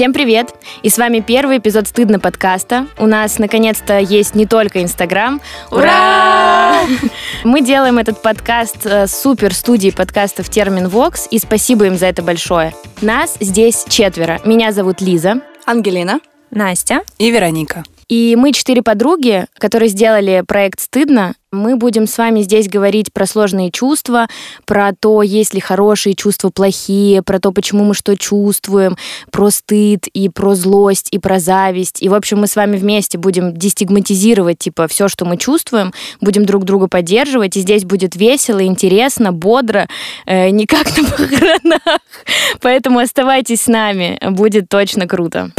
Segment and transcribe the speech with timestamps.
[0.00, 0.54] Всем привет!
[0.82, 2.86] И с вами первый эпизод «Стыдно» подкаста.
[2.96, 5.42] У нас, наконец-то, есть не только Инстаграм.
[5.70, 6.86] Ура!
[7.44, 12.22] Мы делаем этот подкаст э, супер студией подкастов «Термин Вокс», и спасибо им за это
[12.22, 12.72] большое.
[13.02, 14.40] Нас здесь четверо.
[14.46, 15.42] Меня зовут Лиза.
[15.66, 16.20] Ангелина.
[16.50, 17.02] Настя.
[17.18, 17.84] И Вероника.
[18.10, 21.34] И мы четыре подруги, которые сделали проект «Стыдно».
[21.52, 24.26] Мы будем с вами здесь говорить про сложные чувства,
[24.64, 28.96] про то, есть ли хорошие чувства, плохие, про то, почему мы что чувствуем,
[29.30, 32.02] про стыд и про злость и про зависть.
[32.02, 36.44] И, в общем, мы с вами вместе будем дестигматизировать, типа, все, что мы чувствуем, будем
[36.44, 39.88] друг друга поддерживать, и здесь будет весело, интересно, бодро,
[40.26, 42.00] э, не как на похоронах.
[42.60, 45.52] Поэтому оставайтесь с нами, будет точно круто.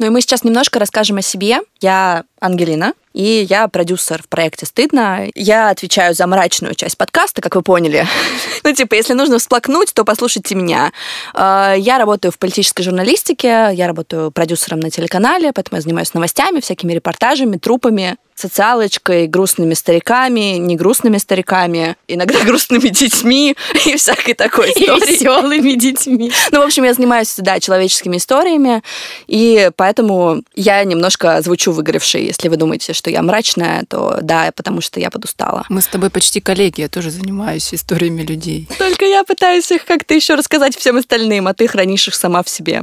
[0.00, 1.60] Ну и мы сейчас немножко расскажем о себе.
[1.82, 5.28] Я Ангелина, и я продюсер в проекте «Стыдно».
[5.34, 8.06] Я отвечаю за мрачную часть подкаста, как вы поняли.
[8.64, 10.92] ну, типа, если нужно всплакнуть, то послушайте меня.
[11.34, 16.60] А, я работаю в политической журналистике, я работаю продюсером на телеканале, поэтому я занимаюсь новостями,
[16.60, 23.54] всякими репортажами, трупами социалочкой, грустными стариками, не грустными стариками, иногда грустными детьми
[23.86, 25.14] и всякой такой историей.
[25.14, 26.32] И веселыми детьми.
[26.50, 28.82] Ну, в общем, я занимаюсь, да, человеческими историями,
[29.26, 32.29] и поэтому я немножко звучу выгоревшей.
[32.30, 35.64] Если вы думаете, что я мрачная, то да, потому что я подустала.
[35.68, 38.68] Мы с тобой почти коллеги, я тоже занимаюсь историями людей.
[38.78, 42.48] Только я пытаюсь их как-то еще рассказать всем остальным, а ты хранишь их сама в
[42.48, 42.82] себе.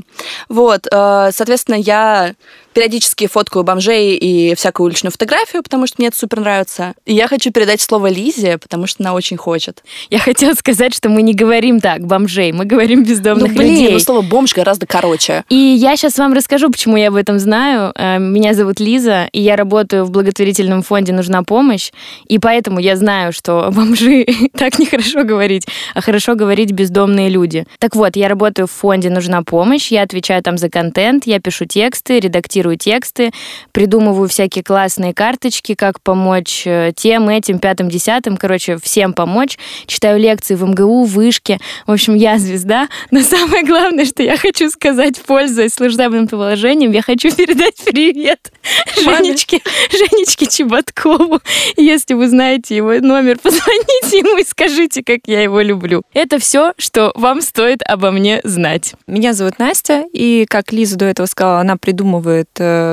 [0.49, 2.35] Вот, э, соответственно, я
[2.77, 6.93] периодически фоткаю бомжей и всякую уличную фотографию, потому что мне это супер нравится.
[7.07, 9.83] И я хочу передать слово Лизе, потому что она очень хочет.
[10.11, 13.93] Я хотела сказать, что мы не говорим так, бомжей, мы говорим бездомных ну, блин, людей.
[13.93, 15.43] Ну, слово бомж гораздо короче.
[15.49, 17.93] И я сейчас вам расскажу, почему я об этом знаю.
[17.95, 21.89] Э, меня зовут Лиза, и я работаю в благотворительном фонде «Нужна помощь»,
[22.27, 27.65] и поэтому я знаю, что бомжи так нехорошо говорить, а хорошо говорить бездомные люди.
[27.79, 31.65] Так вот, я работаю в фонде «Нужна помощь», я отвечаю там за контент, я пишу
[31.65, 33.31] тексты, редактирую редактирую тексты,
[33.71, 39.57] придумываю всякие классные карточки, как помочь э, тем, этим, пятым, десятым, короче, всем помочь.
[39.85, 41.59] Читаю лекции в МГУ, Вышке.
[41.85, 42.87] В общем, я звезда.
[43.11, 48.51] Но самое главное, что я хочу сказать, пользуясь служебным положением, я хочу передать привет
[48.95, 49.61] Женечке,
[49.91, 51.39] Женечке Чеботкову.
[51.77, 56.03] Если вы знаете его номер, позвоните ему и скажите, как я его люблю.
[56.13, 58.93] Это все, что вам стоит обо мне знать.
[59.07, 62.49] Меня зовут Настя, и, как Лиза до этого сказала, она придумывает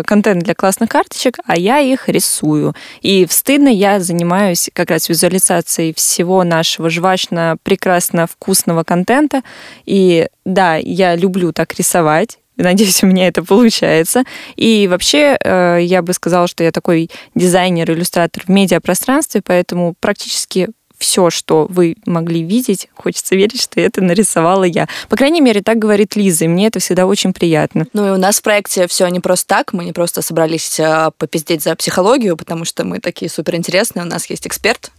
[0.06, 2.74] контент для классных карточек, а я их рисую.
[3.00, 9.42] И в стыдно я занимаюсь как раз визуализацией всего нашего жвачно, прекрасно вкусного контента.
[9.84, 12.38] И да, я люблю так рисовать.
[12.56, 14.24] Надеюсь, у меня это получается.
[14.56, 20.68] И вообще, э, я бы сказала, что я такой дизайнер, иллюстратор в медиапространстве, поэтому практически
[21.04, 24.88] все, что вы могли видеть, хочется верить, что это нарисовала я.
[25.08, 27.86] По крайней мере, так говорит Лиза, и мне это всегда очень приятно.
[27.92, 31.10] Ну и у нас в проекте все не просто так, мы не просто собрались а,
[31.10, 34.90] попиздеть за психологию, потому что мы такие суперинтересные, у нас есть эксперт,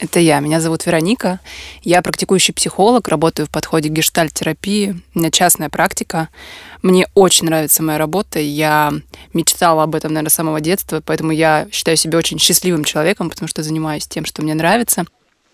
[0.00, 0.38] это я.
[0.38, 1.40] Меня зовут Вероника.
[1.82, 5.00] Я практикующий психолог, работаю в подходе гештальт-терапии.
[5.14, 6.28] У меня частная практика.
[6.82, 8.38] Мне очень нравится моя работа.
[8.38, 8.92] Я
[9.32, 13.48] мечтала об этом, наверное, с самого детства, поэтому я считаю себя очень счастливым человеком, потому
[13.48, 15.04] что занимаюсь тем, что мне нравится.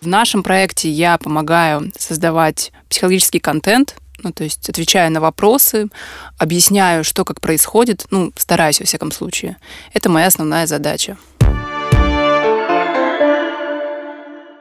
[0.05, 5.89] В нашем проекте я помогаю создавать психологический контент, ну, то есть отвечаю на вопросы,
[6.37, 9.57] объясняю, что как происходит, ну, стараюсь во всяком случае.
[9.95, 11.17] Это моя основная задача.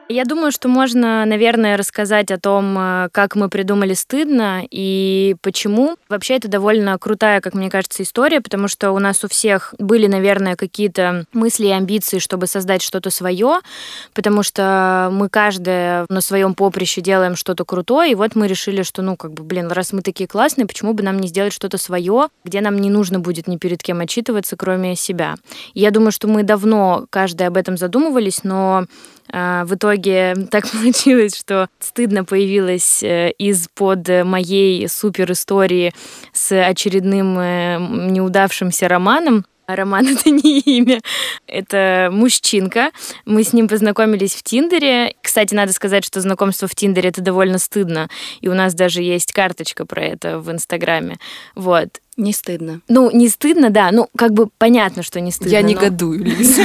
[0.08, 5.96] Я думаю, что можно, наверное, рассказать о том, э, как мы придумали «Стыдно» и почему.
[6.10, 10.06] Вообще, это довольно крутая, как мне кажется, история, потому что у нас у всех были,
[10.06, 13.60] наверное, какие-то мысли и амбиции, чтобы создать что-то свое,
[14.12, 19.00] потому что мы каждая на своем поприще делаем что-то крутое, и вот мы решили, что,
[19.00, 22.28] ну, как бы, блин, раз мы такие классные, почему бы нам не сделать что-то свое,
[22.44, 25.36] где нам не нужно будет ни перед кем отчитываться, кроме себя.
[25.72, 28.84] И я думаю, что мы давно каждая об этом задумывались, но
[29.34, 35.92] в итоге так получилось, что стыдно появилась э, из-под моей супер истории
[36.32, 37.78] с очередным э,
[38.10, 39.44] неудавшимся романом.
[39.66, 41.00] Роман— это не имя,
[41.46, 42.90] это мужчинка.
[43.24, 45.14] Мы с ним познакомились в Тиндере.
[45.22, 48.08] Кстати, надо сказать, что знакомство в Тиндере— это довольно стыдно.
[48.40, 51.18] И у нас даже есть карточка про это в Инстаграме.
[51.54, 52.00] Вот.
[52.16, 52.80] Не стыдно.
[52.88, 53.90] Ну, не стыдно, да.
[53.90, 55.50] Ну, как бы понятно, что не стыдно.
[55.50, 56.62] Я негодую, Лиза.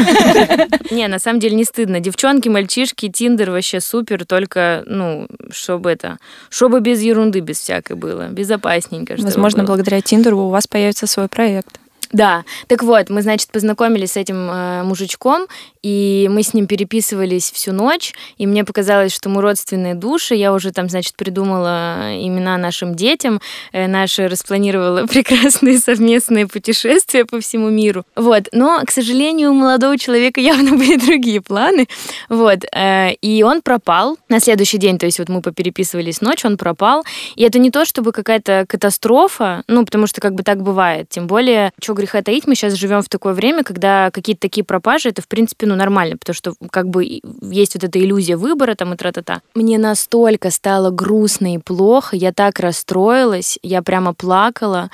[0.92, 2.00] Не, на самом деле не стыдно.
[2.00, 6.20] Девчонки, мальчишки, Тиндер вообще супер, только, ну, чтобы это...
[6.50, 8.28] Чтобы без ерунды, без всякой было.
[8.28, 9.16] Безопасненько.
[9.18, 11.80] Возможно, благодаря Тиндеру у вас появится свой проект.
[12.12, 15.48] Да, так вот, мы, значит, познакомились с этим э, мужичком,
[15.82, 20.36] и мы с ним переписывались всю ночь, и мне показалось, что мы родственные души.
[20.36, 23.40] Я уже там, значит, придумала имена нашим детям,
[23.72, 28.04] э, наши распланировала прекрасные совместные путешествия по всему миру.
[28.16, 28.50] Вот.
[28.52, 31.88] Но, к сожалению, у молодого человека явно были другие планы.
[32.28, 32.66] Вот.
[32.76, 34.98] Э, и он пропал на следующий день.
[34.98, 37.06] То есть вот мы попереписывались ночь, он пропал.
[37.36, 41.08] И это не то, чтобы какая-то катастрофа, ну, потому что как бы так бывает.
[41.10, 45.08] Тем более, что греха таить, мы сейчас живем в такое время, когда какие-то такие пропажи,
[45.10, 48.94] это, в принципе, ну, нормально, потому что как бы есть вот эта иллюзия выбора там
[48.94, 49.42] и тра-та-та.
[49.56, 54.90] Мне настолько стало грустно и плохо, я так расстроилась, я прямо плакала.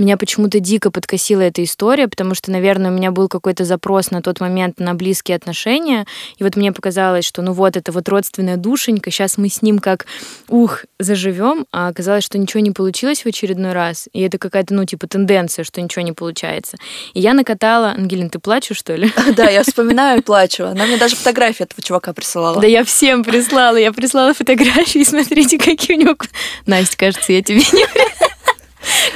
[0.00, 4.22] Меня почему-то дико подкосила эта история, потому что, наверное, у меня был какой-то запрос на
[4.22, 6.06] тот момент на близкие отношения,
[6.38, 9.78] и вот мне показалось, что ну вот, это вот родственная душенька, сейчас мы с ним
[9.78, 10.06] как,
[10.48, 14.86] ух, заживем, а оказалось, что ничего не получилось в очередной раз, и это какая-то, ну,
[14.86, 16.78] типа, тенденция, что ничего не получается.
[17.12, 17.90] И я накатала...
[17.90, 19.12] Ангелин, ты плачешь, что ли?
[19.36, 20.64] Да, я вспоминаю и плачу.
[20.64, 22.58] Она мне даже фотографии этого чувака присылала.
[22.58, 23.76] Да я всем прислала.
[23.76, 26.16] Я прислала фотографии, смотрите, какие у него...
[26.64, 27.86] Настя, кажется, я тебе не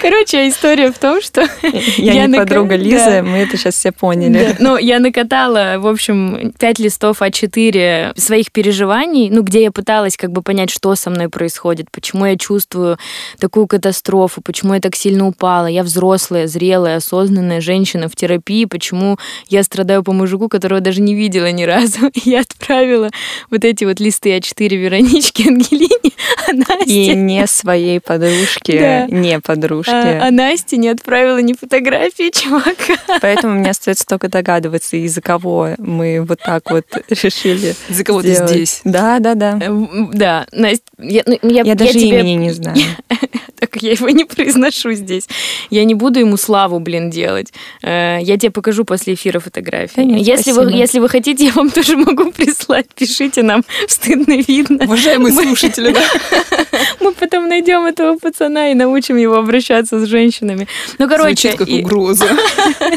[0.01, 1.49] Короче, история в том, что...
[1.97, 2.41] Я, я не нак...
[2.41, 3.23] подруга Лизы, да.
[3.23, 4.49] мы это сейчас все поняли.
[4.53, 4.57] Да.
[4.59, 10.31] Ну, я накатала, в общем, пять листов А4 своих переживаний, ну, где я пыталась как
[10.31, 12.99] бы понять, что со мной происходит, почему я чувствую
[13.39, 15.67] такую катастрофу, почему я так сильно упала.
[15.67, 19.19] Я взрослая, зрелая, осознанная женщина в терапии, почему
[19.49, 22.11] я страдаю по мужику, которого даже не видела ни разу.
[22.25, 23.11] Я отправила
[23.51, 26.13] вот эти вот листы А4 Вероничке Ангелине,
[26.49, 26.85] а Настя...
[26.87, 29.07] И не своей подружке, да.
[29.15, 29.91] не подружке подружки.
[29.91, 32.95] А, а Настя не отправила ни фотографии чувака.
[33.21, 38.35] Поэтому мне остается только догадываться, из-за кого мы вот так вот решили Из-за кого ты
[38.35, 38.81] здесь.
[38.85, 39.59] Да, да, да.
[39.61, 42.21] Э, да, Настя, я, ну, я, я, я даже тебе...
[42.21, 42.77] имени не знаю.
[43.57, 45.27] Так я его не произношу здесь.
[45.71, 47.53] Я не буду ему славу, блин, делать.
[47.83, 50.03] Э, я тебе покажу после эфира фотографии.
[50.03, 52.87] Нет, если, вы, если вы хотите, я вам тоже могу прислать.
[52.95, 54.85] Пишите нам, стыдно видно.
[54.85, 56.03] Уважаемые слушатели, да?
[57.01, 60.67] Мы потом найдем этого пацана и научим его обращаться с женщинами.
[60.99, 61.51] Ну, короче...
[61.51, 61.83] Звучит как и...
[61.83, 62.27] угроза.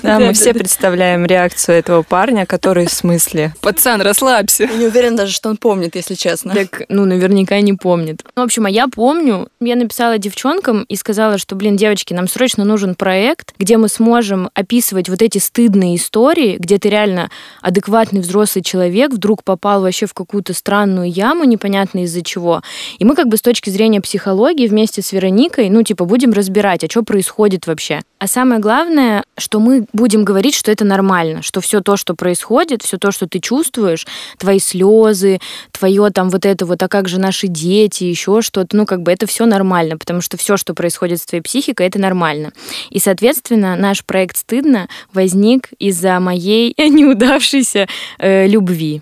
[0.03, 3.53] Да, мы все представляем реакцию этого парня, который в смысле...
[3.61, 4.63] Пацан, расслабься.
[4.63, 6.53] Я не уверена даже, что он помнит, если честно.
[6.53, 8.23] Так, ну, наверняка не помнит.
[8.35, 12.63] В общем, а я помню, я написала девчонкам и сказала, что, блин, девочки, нам срочно
[12.63, 17.29] нужен проект, где мы сможем описывать вот эти стыдные истории, где ты реально
[17.61, 22.61] адекватный взрослый человек вдруг попал вообще в какую-то странную яму, непонятно из-за чего.
[22.99, 26.83] И мы как бы с точки зрения психологии вместе с Вероникой, ну, типа, будем разбирать,
[26.83, 28.01] а что происходит вообще.
[28.19, 32.81] А самое главное, что мы будем говорить, что это нормально, что все то, что происходит,
[32.81, 34.07] все то, что ты чувствуешь,
[34.39, 35.39] твои слезы,
[35.71, 39.11] твое там вот это вот, а как же наши дети, еще что-то, ну, как бы
[39.11, 42.53] это все нормально, потому что все, что происходит с твоей психикой, это нормально.
[42.89, 47.87] И, соответственно, наш проект «Стыдно» возник из-за моей неудавшейся
[48.17, 49.01] э, любви.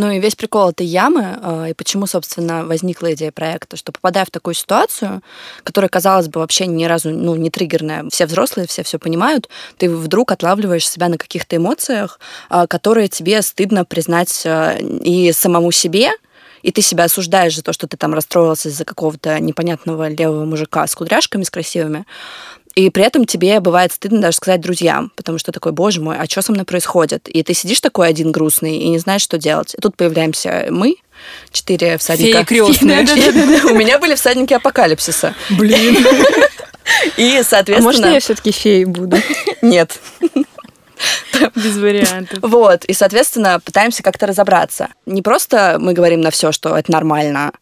[0.00, 4.24] Ну и весь прикол этой ямы, э, и почему, собственно, возникла идея проекта, что попадая
[4.24, 5.20] в такую ситуацию,
[5.62, 9.90] которая, казалось бы, вообще ни разу ну, не триггерная, все взрослые, все все понимают, ты
[9.90, 12.18] вдруг отлавливаешь себя на каких-то эмоциях,
[12.48, 16.12] э, которые тебе стыдно признать э, и самому себе,
[16.62, 20.86] и ты себя осуждаешь за то, что ты там расстроился из-за какого-то непонятного левого мужика
[20.86, 22.06] с кудряшками, с красивыми,
[22.74, 26.26] и при этом тебе бывает стыдно даже сказать друзьям, потому что такой, боже мой, а
[26.26, 27.28] что со мной происходит?
[27.28, 29.74] И ты сидишь такой один грустный и не знаешь, что делать.
[29.74, 30.96] И тут появляемся мы,
[31.50, 32.44] четыре всадника.
[32.44, 33.00] Феи крестные.
[33.70, 35.34] У меня были всадники апокалипсиса.
[35.50, 35.96] Блин.
[37.16, 37.78] И, соответственно...
[37.78, 39.16] А можно я все-таки феей буду?
[39.62, 39.98] Нет.
[41.54, 42.38] Без вариантов.
[42.42, 44.88] Вот, и, соответственно, пытаемся как-то разобраться.
[45.06, 47.52] Не просто мы говорим на все, что это нормально,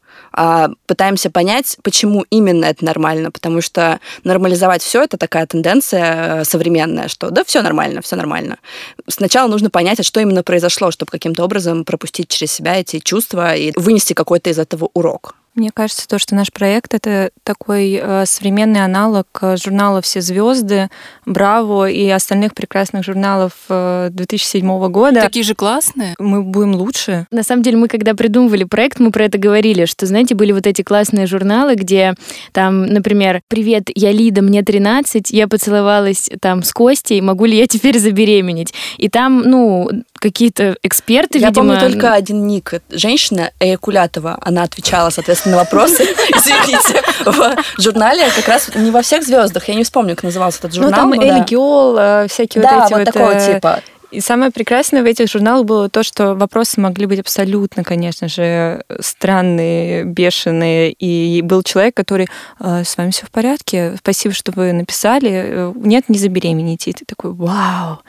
[0.87, 7.09] пытаемся понять, почему именно это нормально, потому что нормализовать все это такая тенденция э, современная,
[7.09, 8.59] что да, все нормально, все нормально.
[9.07, 13.55] Сначала нужно понять, а что именно произошло, чтобы каким-то образом пропустить через себя эти чувства
[13.55, 15.35] и вынести какой-то из этого урок.
[15.55, 20.89] Мне кажется, то, что наш проект это такой э, современный аналог э, журнала Все звезды,
[21.27, 25.21] Браво и остальных прекрасных журналов э, 2007 года.
[25.21, 26.15] Такие же классные.
[26.19, 27.27] Мы будем лучше.
[27.33, 30.67] На самом деле, мы когда придумывали проект, мы про это говорили, что, знаете, были вот
[30.67, 32.15] эти классные журналы, где
[32.53, 37.67] там, например, «Привет, я Лида, мне 13, я поцеловалась там с Костей, могу ли я
[37.67, 41.75] теперь забеременеть?» И там, ну, какие-то эксперты, я видимо...
[41.75, 42.75] Я помню только один ник.
[42.91, 46.03] Женщина Эякулятова, она отвечала, соответственно, на вопросы,
[46.35, 50.75] извините, в журнале как раз не во всех звездах, я не вспомню, как назывался этот
[50.75, 50.91] журнал.
[50.91, 53.05] Ну, там Элли Геол, э, всякие вот эти вот...
[53.05, 53.83] Да, такого э, типа.
[54.11, 58.83] И самое прекрасное в этих журналах было то, что вопросы могли быть абсолютно, конечно же,
[59.01, 60.93] странные, бешеные.
[60.93, 62.29] И был человек, который
[62.59, 65.73] «Э, с вами все в порядке, спасибо, что вы написали.
[65.75, 66.91] Нет, не заберемените.
[66.91, 68.01] И ты такой, вау,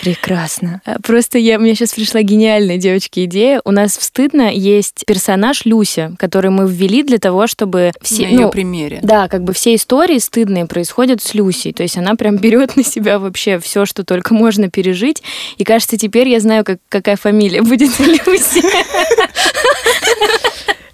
[0.00, 0.80] Прекрасно.
[0.84, 3.60] А, Просто я, мне сейчас пришла гениальная, девочки, идея.
[3.64, 8.22] У нас в «Стыдно» есть персонаж Люся, который мы ввели для того, чтобы все...
[8.22, 9.00] На ее ну, примере.
[9.02, 11.72] Да, как бы все истории стыдные происходят с Люсей.
[11.72, 15.22] То есть она прям берет на себя вообще все, что только можно пережить.
[15.56, 18.62] И кажется, теперь я знаю, как, какая фамилия будет у Люси.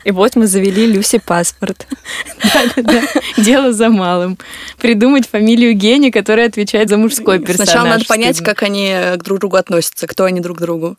[0.04, 1.86] И вот мы завели Люси паспорт.
[2.54, 3.02] Да-да-да.
[3.36, 4.38] Дело за малым.
[4.78, 7.68] Придумать фамилию Гени, которая отвечает за мужской персонаж.
[7.68, 10.96] Сначала надо понять, как они к друг другу относятся, кто они друг к другу.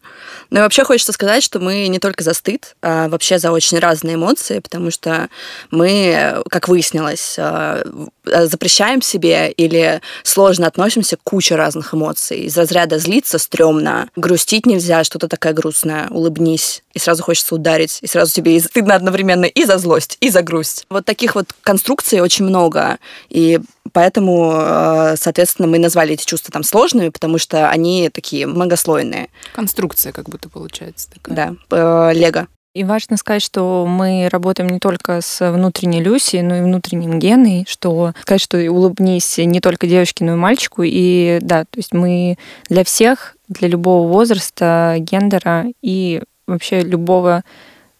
[0.49, 3.79] Ну и вообще хочется сказать, что мы не только за стыд, а вообще за очень
[3.79, 5.29] разные эмоции, потому что
[5.71, 7.83] мы, как выяснилось, э,
[8.25, 12.41] запрещаем себе или сложно относимся к куче разных эмоций.
[12.41, 18.07] Из разряда злиться стрёмно, грустить нельзя, что-то такая грустная, улыбнись, и сразу хочется ударить, и
[18.07, 20.85] сразу тебе и стыдно одновременно и за злость, и за грусть.
[20.89, 22.97] Вот таких вот конструкций очень много,
[23.29, 23.59] и
[23.91, 29.29] поэтому, э, соответственно, мы назвали эти чувства там сложными, потому что они такие многослойные.
[29.53, 31.55] Конструкция как будто получается такая.
[31.69, 32.47] Да, э, лего.
[32.75, 37.63] И важно сказать, что мы работаем не только с внутренней Люси, но и внутренним Геной,
[37.69, 40.81] что сказать, что улыбнись не только девочке, но и мальчику.
[40.83, 42.37] И да, то есть мы
[42.67, 47.45] для всех, для любого возраста, гендера и вообще любого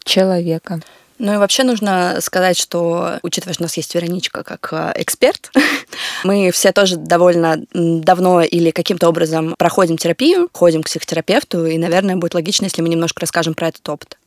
[0.06, 0.80] человека.
[1.18, 5.50] Ну и вообще нужно сказать, что, учитывая, что у нас есть Вероничка как э, эксперт,
[6.26, 12.18] мы все тоже довольно давно или каким-то образом проходим терапию, ходим к психотерапевту, и, наверное,
[12.18, 14.18] будет логично, если мы немножко расскажем про этот опыт.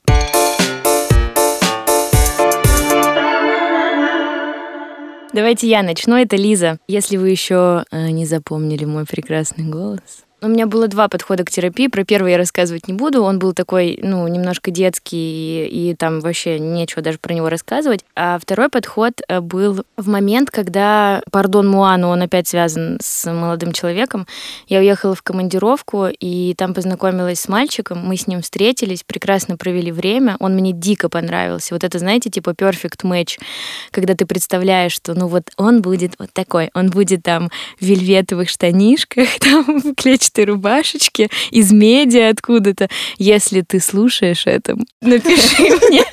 [5.34, 6.16] Давайте я начну.
[6.16, 6.78] Это Лиза.
[6.88, 10.24] Если вы еще э, не запомнили мой прекрасный голос.
[10.40, 11.88] У меня было два подхода к терапии.
[11.88, 13.24] Про первый я рассказывать не буду.
[13.24, 18.04] Он был такой, ну, немножко детский, и, и там вообще нечего даже про него рассказывать.
[18.14, 23.72] А второй подход э, был в момент, когда, пардон, Муану, он опять связан с молодым
[23.72, 24.28] человеком.
[24.68, 28.06] Я уехала в командировку, и там познакомилась с мальчиком.
[28.06, 30.36] Мы с ним встретились, прекрасно провели время.
[30.38, 31.74] Он мне дико понравился.
[31.74, 33.40] Вот это, знаете, типа perfect match,
[33.90, 36.70] когда ты представляешь, что, ну, вот он будет вот такой.
[36.74, 39.94] Он будет там в вельветовых штанишках, там в
[40.28, 42.88] клетчатой рубашечке, из меди откуда-то.
[43.18, 46.04] Если ты слушаешь это, напиши мне.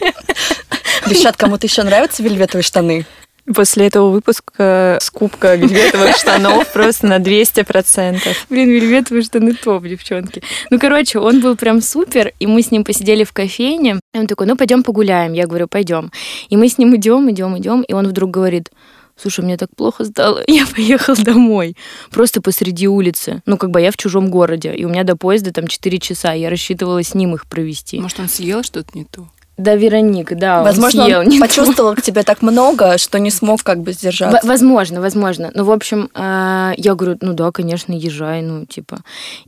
[1.07, 3.05] Девчат, кому-то еще нравятся вельветовые штаны?
[3.53, 8.19] После этого выпуска скупка вельветовых штанов просто на 200%.
[8.50, 10.41] Блин, вельветовые штаны топ, девчонки.
[10.72, 14.00] Ну, короче, он был прям супер, и мы с ним посидели в кофейне.
[14.15, 15.34] И он такой, ну, пойдем погуляем.
[15.34, 16.12] Я говорю, пойдем.
[16.50, 18.72] И мы с ним идем, идем, идем, и он вдруг говорит,
[19.15, 21.75] слушай, мне так плохо стало, я поехал домой.
[22.12, 23.41] Просто посреди улицы.
[23.45, 26.34] Ну, как бы я в чужом городе, и у меня до поезда там 4 часа,
[26.34, 28.00] я рассчитывала с ним их провести.
[28.00, 29.27] Может, он съел что-то не то?
[29.58, 31.20] Да, Вероника, да, Возможно, он съел.
[31.22, 34.40] он почувствовал к тебе так много, что не смог как бы сдержаться.
[34.46, 35.52] В- Возможно, возможно.
[35.54, 39.00] Ну, в общем, э, я говорю, ну да, конечно, езжай, ну, типа.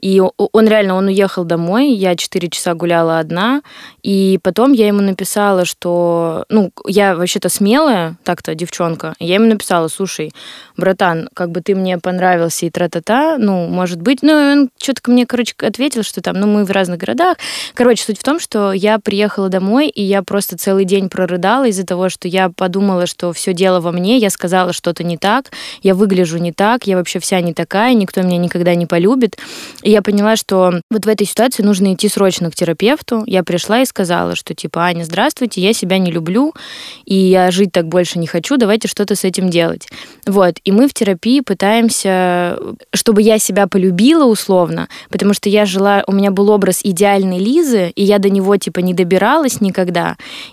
[0.02, 3.62] И он реально, он уехал домой, я 4 часа гуляла одна,
[4.04, 9.88] и потом я ему написала, что, ну, я вообще-то смелая, так-то девчонка, я ему написала,
[9.90, 10.32] слушай,
[10.78, 15.26] братан, как бы ты мне понравился и тра-та-та, ну, может быть, ну, он что-то мне,
[15.26, 17.38] короче, ответил, что там, ну, мы в разных городах.
[17.74, 21.84] Короче, суть в том, что я приехала домой, и я просто целый день прорыдала из-за
[21.84, 25.50] того, что я подумала, что все дело во мне, я сказала что-то не так,
[25.82, 29.38] я выгляжу не так, я вообще вся не такая, никто меня никогда не полюбит.
[29.82, 33.24] И я поняла, что вот в этой ситуации нужно идти срочно к терапевту.
[33.26, 36.54] Я пришла и сказала, что типа, Аня, здравствуйте, я себя не люблю,
[37.06, 39.88] и я жить так больше не хочу, давайте что-то с этим делать.
[40.28, 42.60] Вот, и мы в терапии пытаемся,
[42.94, 47.92] чтобы я себя полюбила условно, потому что я жила, у меня был образ идеальной Лизы,
[47.96, 49.87] и я до него типа не добиралась никогда,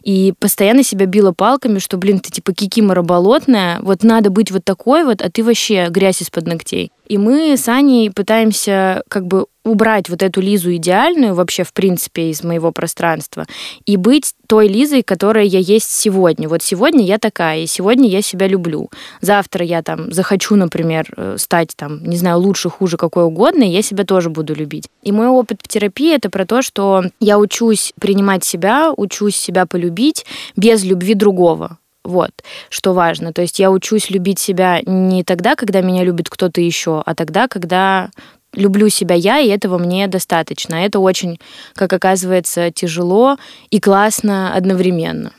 [0.03, 4.65] и постоянно себя била палками, что, блин, ты типа кикимора болотная, вот надо быть вот
[4.65, 6.91] такой вот, а ты вообще грязь из-под ногтей.
[7.07, 12.31] И мы с Аней пытаемся как бы убрать вот эту Лизу идеальную вообще, в принципе,
[12.31, 13.47] из моего пространства
[13.87, 16.49] и быть той Лизой, которая я есть сегодня.
[16.49, 18.91] Вот сегодня я такая, и сегодня я себя люблю.
[19.21, 23.69] Завтра я там захочу, например, э, стать там, не знаю, лучше, хуже, какой угодно, и
[23.69, 24.89] я себя тоже буду любить.
[25.03, 29.65] И мой опыт в терапии— это про то, что я учусь принимать себя, учусь себя
[29.67, 31.79] полюбить без любви другого.
[32.05, 32.31] Вот,
[32.69, 33.33] что важно.
[33.33, 37.49] То есть я учусь любить себя не тогда, когда меня любит кто-то еще, а тогда,
[37.49, 38.11] когда
[38.53, 40.77] люблю себя я, и этого мне достаточно.
[40.77, 41.41] Это очень,
[41.75, 43.37] как оказывается, тяжело
[43.71, 45.33] и классно одновременно.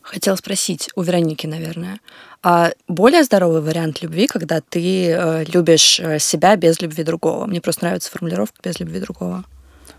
[0.00, 1.98] Хотела спросить у Вероники, наверное,
[2.42, 7.46] а более здоровый вариант любви, когда ты э, любишь э, себя без любви другого?
[7.46, 9.42] Мне просто нравится формулировка без любви другого.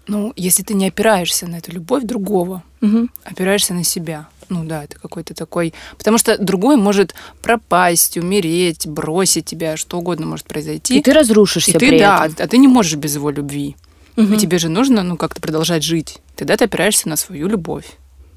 [0.08, 3.10] Ну, если ты не опираешься на эту любовь другого, Мгм.
[3.26, 4.30] опираешься на себя.
[4.50, 5.74] Ну да, это какой-то такой...
[5.98, 10.98] Потому что другой может пропасть, умереть, бросить тебя, что угодно может произойти.
[10.98, 12.46] И ты разрушишься И ты, при да, этом.
[12.46, 13.76] а ты не можешь без его любви.
[14.16, 14.34] Мгм.
[14.34, 16.20] И тебе же нужно, ну, как-то продолжать жить.
[16.36, 17.86] Тогда ты опираешься на свою любовь,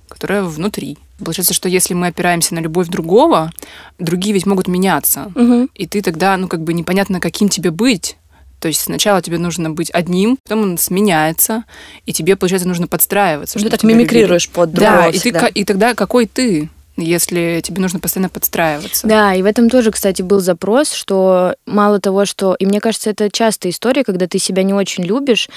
[0.09, 0.99] которая внутри.
[1.19, 3.53] Получается, что если мы опираемся на любовь другого,
[3.99, 5.33] другие ведь могут меняться.
[5.35, 5.71] Мгм.
[5.75, 8.17] И ты тогда, ну, как бы непонятно, каким тебе быть.
[8.61, 11.65] То есть сначала тебе нужно быть одним, потом он сменяется,
[12.07, 13.55] и тебе, получается, нужно подстраиваться.
[13.55, 14.05] Ты чтобы так тебя любили.
[14.05, 19.07] мимикрируешь под другого Да, и, ты, и тогда какой ты, если тебе нужно постоянно подстраиваться?
[19.07, 22.55] Да, и в этом тоже, кстати, был запрос, что мало того, что...
[22.59, 25.49] И мне кажется, это частая история, когда ты себя не очень любишь,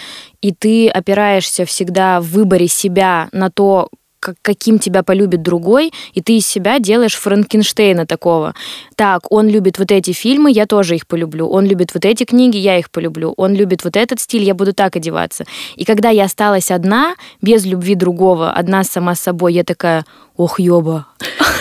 [0.41, 3.89] и ты опираешься всегда в выборе себя на то,
[4.41, 8.53] каким тебя полюбит другой, и ты из себя делаешь Франкенштейна такого.
[8.95, 11.47] Так, он любит вот эти фильмы, я тоже их полюблю.
[11.47, 13.33] Он любит вот эти книги, я их полюблю.
[13.37, 15.45] Он любит вот этот стиль, я буду так одеваться.
[15.75, 20.59] И когда я осталась одна, без любви другого, одна сама с собой, я такая, ох,
[20.59, 21.07] ёба,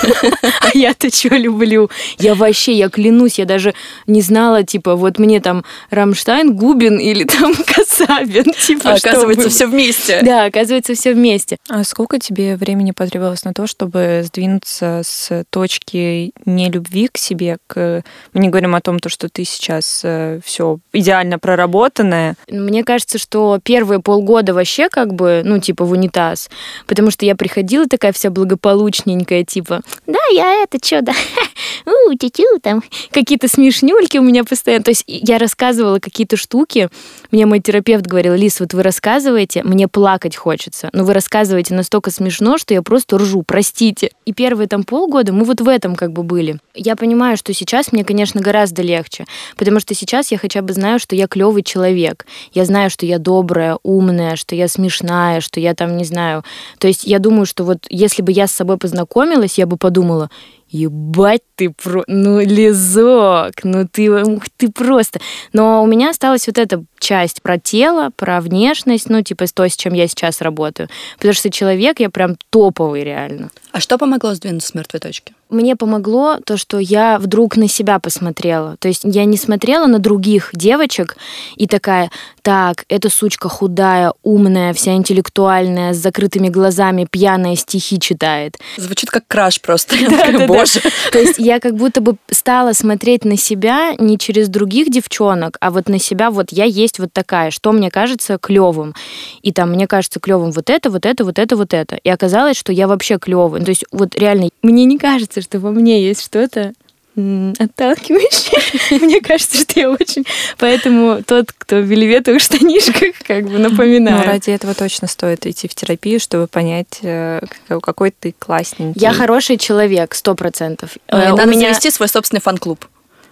[0.61, 1.91] а я-то что люблю?
[2.19, 3.75] Я вообще, я клянусь, я даже
[4.07, 9.67] не знала, типа, вот мне там Рамштайн, Губин или там Касабин, типа, А, оказывается, все
[9.67, 10.21] вместе.
[10.23, 11.57] Да, оказывается, все вместе.
[11.69, 18.03] А сколько тебе времени потребовалось на то, чтобы сдвинуться с точки нелюбви к себе к...
[18.33, 20.05] Мы не говорим о том, то, что ты сейчас
[20.45, 22.35] все идеально проработанная.
[22.49, 26.51] Мне кажется, что первые полгода вообще как бы, ну, типа, в унитаз.
[26.87, 28.31] Потому что я приходила такая вся
[28.63, 31.13] благополучненькая, типа, да, я это что, да,
[31.87, 32.31] у, тю
[32.63, 34.85] там, какие-то смешнюльки у меня постоянно.
[34.85, 36.89] То есть я рассказывала какие-то штуки,
[37.31, 42.11] мне мой терапевт говорил, Лис, вот вы рассказываете, мне плакать хочется, но вы рассказываете настолько
[42.11, 44.11] смешно, что я просто ржу, простите.
[44.25, 46.59] И первые там полгода мы вот в этом как бы были.
[46.75, 49.27] Я понимаю, что сейчас мне, конечно, гораздо легче,
[49.57, 52.27] потому что сейчас я хотя бы знаю, что я клевый человек.
[52.53, 56.45] Я знаю, что я добрая, умная, что я смешная, что я там не знаю.
[56.79, 60.31] То есть я думаю, что вот если бы я с собой познакомилась, я бы подумала,
[60.73, 62.05] Ебать ты про...
[62.07, 65.21] Ну, лизок, ну ты, ух ты просто.
[65.53, 69.77] Но у меня осталась вот эта часть про тело, про внешность, ну, типа то, с
[69.77, 70.89] чем я сейчас работаю.
[71.17, 73.51] Потому что человек, я прям топовый реально.
[73.73, 75.35] А что помогло сдвинуться с мертвой точки?
[75.49, 78.77] Мне помогло то, что я вдруг на себя посмотрела.
[78.79, 81.17] То есть я не смотрела на других девочек
[81.57, 82.11] и такая,
[82.41, 88.57] так, эта сучка худая, умная, вся интеллектуальная, с закрытыми глазами, пьяная стихи читает.
[88.79, 89.97] Звучит как краш просто.
[90.47, 90.81] Боже.
[91.11, 95.71] То есть я как будто бы стала смотреть на себя не через других девчонок, а
[95.71, 98.95] вот на себя, вот я есть вот такая, что мне кажется клевым.
[99.43, 101.97] И там мне кажется клевым вот это, вот это, вот это, вот это.
[101.97, 103.63] И оказалось, что я вообще клевый.
[103.63, 106.73] То есть вот реально, мне не кажется, что во мне есть что-то
[107.17, 109.01] м, отталкивающее.
[109.01, 110.25] Мне кажется, что я очень...
[110.59, 114.25] Поэтому тот, кто в вельветовых штанишках, как бы напоминаю.
[114.27, 119.01] ради этого точно стоит идти в терапию, чтобы понять, э, какой- ты классненький.
[119.01, 120.91] Я хороший человек, сто процентов.
[121.09, 122.87] Э, Надо меня- завести свой собственный фан-клуб.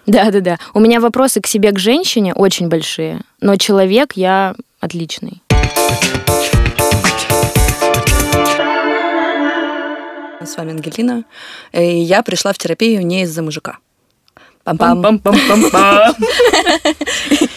[0.07, 0.59] Да, да, да.
[0.75, 5.43] У меня вопросы к себе, к женщине очень большие, но человек я отличный.
[10.43, 11.25] С вами Ангелина.
[11.73, 13.79] И я пришла в терапию не из-за мужика.
[14.65, 15.21] Пам-пам.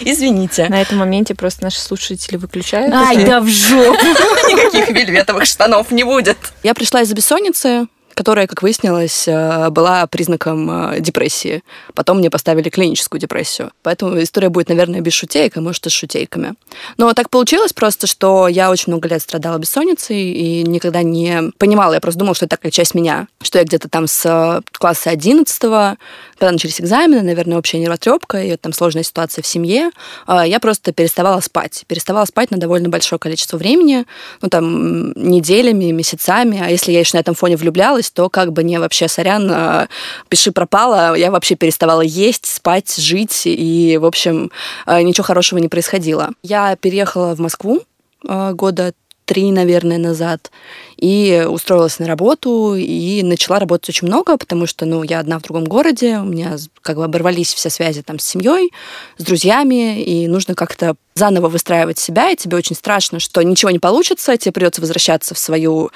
[0.02, 0.68] Извините.
[0.70, 2.94] На этом моменте просто наши слушатели выключают.
[2.94, 4.06] Ай, да в жопу.
[4.50, 6.38] Никаких вельветовых штанов не будет.
[6.64, 11.64] Я пришла из-за бессонницы, которая, как выяснилось, э, была признаком э, депрессии.
[11.94, 13.72] Потом мне поставили клиническую депрессию.
[13.82, 16.54] Поэтому история будет, наверное, без шутеек, а может и с шутейками.
[16.98, 21.94] Но так получилось просто, что я очень много лет страдала бессонницей и никогда не понимала.
[21.94, 23.28] Я просто думала, что это такая часть меня.
[23.42, 28.58] Что я где-то там с э, класса 11 когда начались экзамены, наверное, общая нервотрепка и
[28.58, 29.92] там сложная ситуация в семье,
[30.28, 31.86] я просто переставала спать.
[31.88, 34.06] Переставала спать на довольно большое количество времени,
[34.42, 36.62] ну там неделями, месяцами.
[36.62, 39.88] А если я еще на этом фоне влюблялась, то как бы не вообще, сорян, э,
[40.30, 44.52] пиши пропала, я вообще переставала есть, спать, жить, и, в общем,
[44.86, 46.30] э, ничего хорошего не происходило.
[46.42, 47.82] Я переехала в Москву
[48.28, 48.94] э, года
[49.26, 50.52] три, наверное, назад,
[50.98, 55.42] и устроилась на работу, и начала работать очень много, потому что, ну, я одна в
[55.42, 58.72] другом городе, у меня как бы оборвались все связи там с семьей,
[59.18, 63.80] с друзьями, и нужно как-то заново выстраивать себя, и тебе очень страшно, что ничего не
[63.80, 65.92] получится, тебе придется возвращаться в свою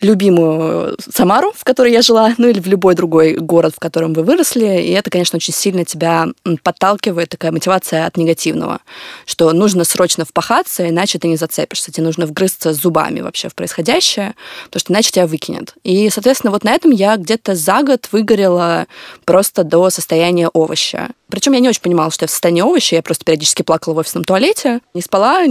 [0.00, 4.22] любимую Самару, в которой я жила, ну или в любой другой город, в котором вы
[4.22, 6.28] выросли, и это, конечно, очень сильно тебя
[6.62, 8.80] подталкивает, такая мотивация от негативного,
[9.26, 14.34] что нужно срочно впахаться, иначе ты не зацепишься, тебе нужно вгрызться зубами вообще в происходящее,
[14.66, 15.74] потому что иначе тебя выкинет.
[15.84, 18.86] И, соответственно, вот на этом я где-то за год выгорела
[19.24, 21.10] просто до состояния овоща.
[21.28, 23.98] Причем я не очень понимала, что я в состоянии овоща, я просто периодически плакала в
[23.98, 25.42] офисном туалете, не спала,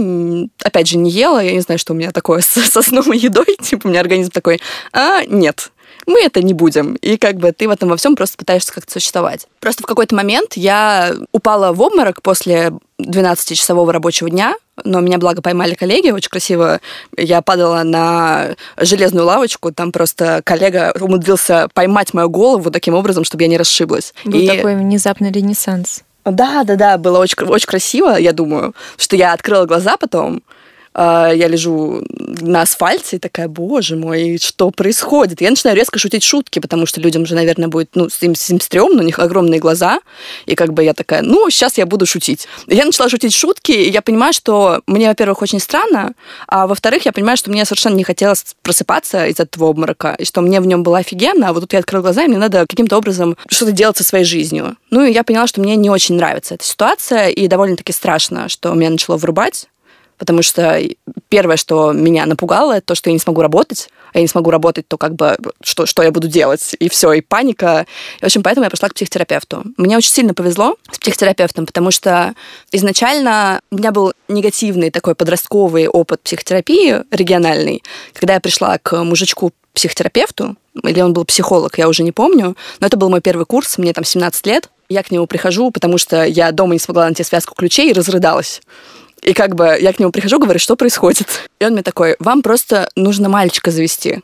[0.62, 3.18] опять же, не ела, я не знаю, что у меня такое со, со сном и
[3.18, 4.60] едой, типа у меня организм такой,
[4.92, 5.70] а, нет.
[6.06, 6.94] мы это не будем.
[6.96, 9.46] И как бы ты в этом во всем просто пытаешься как-то существовать.
[9.60, 14.54] Просто в какой-то момент я упала в обморок после 12-часового рабочего дня,
[14.88, 16.80] но меня, благо, поймали коллеги очень красиво.
[17.16, 23.42] Я падала на железную лавочку, там просто коллега умудрился поймать мою голову таким образом, чтобы
[23.44, 24.14] я не расшиблась.
[24.24, 26.02] Был И- такой внезапный ренессанс.
[26.24, 30.42] да, да, да, было очень, очень красиво, я думаю, что я открыла глаза потом,
[30.94, 35.40] я лежу на асфальте и такая, боже мой, что происходит?
[35.40, 39.02] Я начинаю резко шутить шутки, потому что людям же, наверное, будет, ну, с им, стрёмно,
[39.02, 40.00] у них огромные глаза,
[40.46, 42.48] и как бы я такая, ну, сейчас я буду шутить.
[42.66, 46.14] Я начала шутить шутки, и я понимаю, что мне, во-первых, очень странно,
[46.46, 50.40] а во-вторых, я понимаю, что мне совершенно не хотелось просыпаться из этого обморока, и что
[50.40, 52.96] мне в нем было офигенно, а вот тут я открыла глаза, и мне надо каким-то
[52.96, 54.76] образом что-то делать со своей жизнью.
[54.90, 58.72] Ну, и я поняла, что мне не очень нравится эта ситуация, и довольно-таки страшно, что
[58.74, 59.68] меня начало вырубать,
[60.18, 60.80] потому что
[61.28, 64.50] первое, что меня напугало, это то, что я не смогу работать, а я не смогу
[64.50, 67.86] работать, то как бы что, что я буду делать, и все, и паника.
[68.18, 69.62] И, в общем, поэтому я пошла к психотерапевту.
[69.76, 72.34] Мне очень сильно повезло с психотерапевтом, потому что
[72.72, 79.52] изначально у меня был негативный такой подростковый опыт психотерапии региональный, когда я пришла к мужичку
[79.74, 83.78] психотерапевту, или он был психолог, я уже не помню, но это был мой первый курс,
[83.78, 84.70] мне там 17 лет.
[84.88, 88.62] Я к нему прихожу, потому что я дома не смогла найти связку ключей и разрыдалась.
[89.22, 91.48] И как бы я к нему прихожу, говорю, что происходит?
[91.58, 94.22] И он мне такой, вам просто нужно мальчика завести.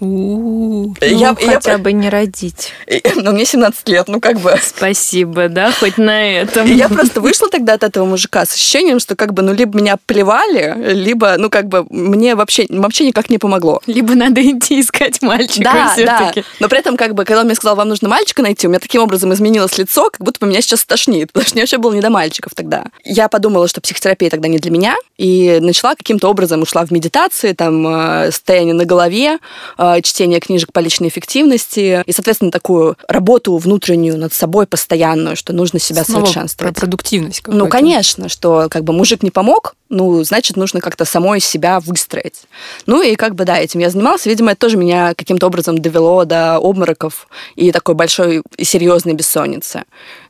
[0.00, 0.94] У-у-у.
[1.00, 2.72] И Ну, я- и я хотя бы не родить.
[2.86, 4.54] И- ну, мне 17 лет, ну, как бы...
[4.62, 6.66] Спасибо, да, хоть на этом.
[6.66, 9.78] И я просто вышла тогда от этого мужика с ощущением, что как бы, ну, либо
[9.78, 13.80] меня плевали, либо, ну, как бы, мне вообще, вообще никак не помогло.
[13.86, 15.92] Либо надо идти искать мальчика Да, да.
[15.92, 16.44] все-таки.
[16.60, 18.80] Но при этом, как бы, когда он мне сказал, вам нужно мальчика найти, у меня
[18.80, 21.92] таким образом изменилось лицо, как будто бы меня сейчас тошнит, потому что мне вообще было
[21.92, 22.84] не до мальчиков тогда.
[23.04, 27.52] Я подумала, что психотерапия тогда не для меня, и начала каким-то образом, ушла в медитации,
[27.52, 29.38] там, э, состояние на голове,
[29.78, 35.52] э, чтение книжек по личной эффективности, и, соответственно, такую работу внутреннюю над собой постоянную, что
[35.52, 36.74] нужно себя Снова совершенствовать.
[36.74, 41.40] Про продуктивность Ну, конечно, что как бы мужик не помог, ну, значит, нужно как-то самой
[41.40, 42.42] себя выстроить.
[42.86, 44.24] Ну, и как бы, да, этим я занималась.
[44.24, 47.26] Видимо, это тоже меня каким-то образом довело до обмороков
[47.56, 49.82] и такой большой и серьезной бессонницы.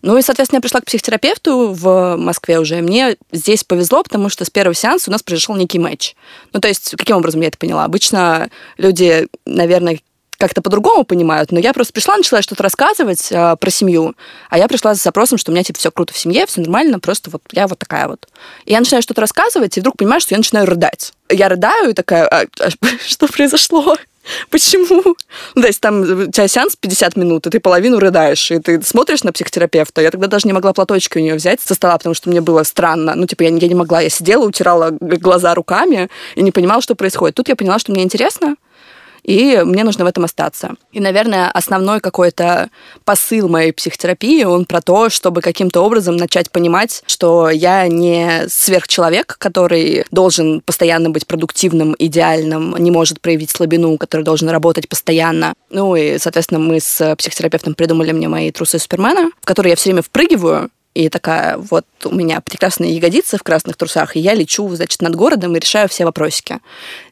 [0.02, 2.76] Ну, и, соответственно, я пришла к психотерапевту в Москве уже.
[2.76, 6.14] Мне здесь повезло, потому что с первого сеанса у нас произошел некий матч.
[6.52, 7.84] Ну, то есть, каким образом я это поняла?
[7.84, 10.00] Обычно люди, наверное,
[10.40, 14.16] как-то по-другому понимают, но я просто пришла, начала что-то рассказывать э, про семью,
[14.48, 16.98] а я пришла с запросом, что у меня типа все круто в семье, все нормально,
[16.98, 18.26] просто вот я вот такая вот.
[18.64, 21.12] И я начинаю что-то рассказывать, и вдруг понимаю, что я начинаю рыдать.
[21.28, 22.68] Я рыдаю и такая, «А, а,
[23.06, 23.96] что произошло?
[24.50, 25.16] Почему?
[25.54, 28.80] Ну, то есть там у тебя сеанс 50 минут, и ты половину рыдаешь, и ты
[28.82, 30.00] смотришь на психотерапевта.
[30.02, 32.62] Я тогда даже не могла платочки у нее взять со стола, потому что мне было
[32.62, 33.14] странно.
[33.14, 34.00] Ну, типа, я, я не могла.
[34.00, 37.36] Я сидела, утирала г- глаза руками и не понимала, что происходит.
[37.36, 38.56] Тут я поняла, что мне интересно,
[39.22, 40.74] и мне нужно в этом остаться.
[40.92, 42.70] И, наверное, основной какой-то
[43.04, 49.36] посыл моей психотерапии, он про то, чтобы каким-то образом начать понимать, что я не сверхчеловек,
[49.38, 55.54] который должен постоянно быть продуктивным, идеальным, не может проявить слабину, который должен работать постоянно.
[55.70, 59.90] Ну и, соответственно, мы с психотерапевтом придумали мне мои трусы Супермена, в которые я все
[59.90, 64.68] время впрыгиваю, и такая, вот у меня прекрасные ягодицы в красных трусах, и я лечу,
[64.74, 66.58] значит, над городом и решаю все вопросики.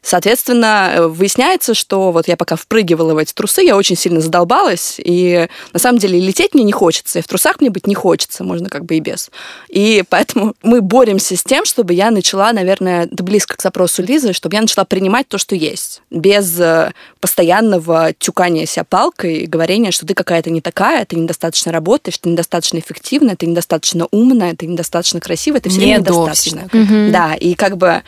[0.01, 4.95] Соответственно, э, выясняется, что вот я пока впрыгивала в эти трусы, я очень сильно задолбалась,
[4.97, 8.43] и на самом деле лететь мне не хочется, и в трусах мне быть не хочется,
[8.43, 9.31] можно как бы и без.
[9.69, 14.55] И поэтому мы боремся с тем, чтобы я начала, наверное, близко к запросу Лизы, чтобы
[14.55, 20.05] я начала принимать то, что есть, без э, постоянного тюкания себя палкой и говорения, что
[20.05, 23.68] ты какая-то не такая, ты недостаточно работаешь, ты недостаточно эффективная, ты недостаточно
[24.11, 26.69] умная, ты недостаточно красивая, ты все время недостаточно.
[26.71, 27.11] Недостаточно.
[27.11, 28.03] Да, и как бы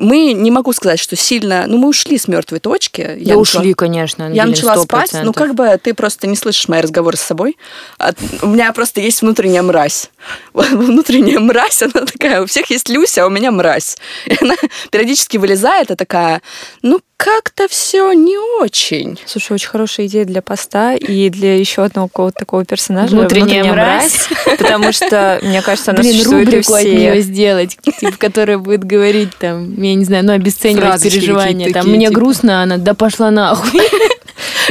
[0.00, 3.02] мы не могу сказать, что сильно, ну мы ушли с мертвой точки.
[3.02, 6.36] Да Я начала- ушли, конечно, я начала сто спать, ну как бы ты просто не
[6.36, 7.58] слышишь мои разговоры с собой.
[7.98, 10.10] А У меня просто есть внутренняя мразь.
[10.54, 13.98] Внутренняя мразь, она такая, у всех есть Люся, а у меня мразь.
[14.26, 14.54] И она
[14.90, 16.40] периодически вылезает и такая,
[16.82, 19.18] ну как-то все не очень.
[19.26, 23.14] Слушай, очень хорошая идея для поста и для еще одного какого-то такого персонажа.
[23.14, 24.30] Внутренняя мразь.
[24.58, 29.36] Потому что, мне кажется, она Блин, существует рубрику от нее сделать, типа, которая будет говорить
[29.38, 31.66] там, я не знаю, ну, обесценивать Фразочки переживания.
[31.66, 32.18] Там, такие, мне типа.
[32.18, 33.82] грустно, она, да пошла нахуй.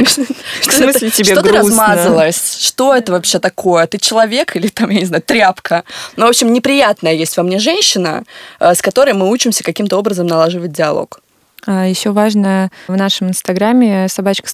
[0.00, 2.56] В смысле тебе что ты размазалась?
[2.58, 3.86] Что это вообще такое?
[3.86, 5.84] Ты человек или там, я не знаю, тряпка?
[6.16, 8.24] Ну, в общем, неприятная есть во мне женщина,
[8.58, 11.20] э, с которой мы учимся каким-то образом налаживать диалог.
[11.66, 14.48] Еще важно, в нашем инстаграме собачка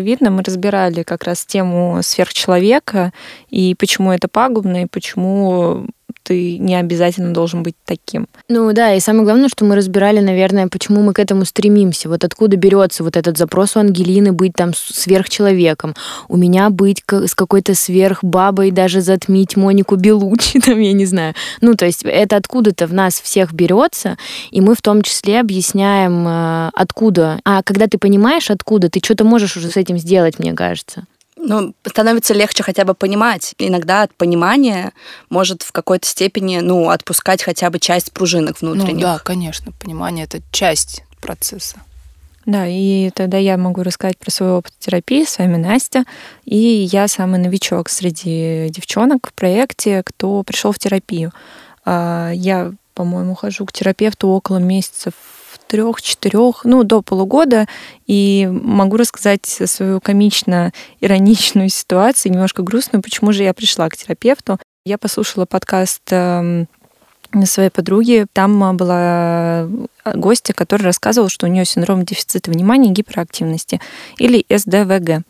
[0.00, 3.12] видно мы разбирали как раз тему сверхчеловека
[3.50, 5.86] и почему это пагубно, и почему
[6.24, 8.26] ты не обязательно должен быть таким.
[8.48, 12.08] Ну да, и самое главное, что мы разбирали, наверное, почему мы к этому стремимся.
[12.08, 15.94] Вот откуда берется вот этот запрос у Ангелины быть там сверхчеловеком,
[16.28, 21.34] у меня быть с какой-то сверхбабой, даже затмить Монику Белучи, там, я не знаю.
[21.60, 24.16] Ну, то есть это откуда-то в нас всех берется,
[24.50, 27.40] и мы в том числе объясняем, э, откуда.
[27.44, 31.04] А когда ты понимаешь, откуда, ты что-то можешь уже с этим сделать, мне кажется
[31.46, 33.54] ну, становится легче хотя бы понимать.
[33.58, 34.92] Иногда от понимания
[35.30, 38.94] может в какой-то степени, ну, отпускать хотя бы часть пружинок внутренних.
[38.94, 41.76] Ну да, конечно, понимание— это часть процесса.
[42.46, 45.24] Да, и тогда я могу рассказать про свой опыт терапии.
[45.24, 46.04] С вами Настя.
[46.44, 51.32] И я самый новичок среди девчонок в проекте, кто пришел в терапию.
[51.86, 55.14] А, я, по-моему, хожу к терапевту около месяцев
[55.68, 57.66] трех-четырех, ну, до полугода,
[58.06, 64.58] и могу рассказать свою комично-ироничную ситуацию, немножко грустную, почему же я пришла к терапевту.
[64.84, 66.68] Я послушала подкаст эм,
[67.44, 68.26] своей подруги.
[68.32, 69.68] Там была
[70.04, 73.80] гостья, которая рассказывала, что у нее синдром дефицита внимания и гиперактивности,
[74.18, 75.24] или СДВГ.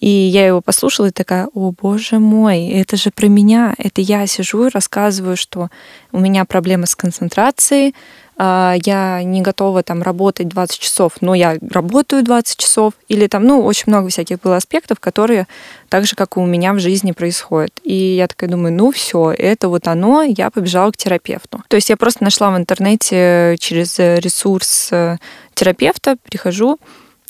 [0.00, 3.74] И я его послушала и такая, о боже мой, это же про меня.
[3.78, 5.70] Это я сижу и рассказываю, что
[6.12, 7.94] у меня проблемы с концентрацией,
[8.38, 13.64] я не готова там работать 20 часов, но я работаю 20 часов, или там, ну,
[13.64, 15.48] очень много всяких было аспектов, которые
[15.88, 17.72] так же, как и у меня в жизни происходят.
[17.82, 21.62] И я такая думаю, ну все, это вот оно, я побежала к терапевту.
[21.68, 25.16] То есть я просто нашла в интернете через ресурс э,
[25.54, 26.78] терапевта, прихожу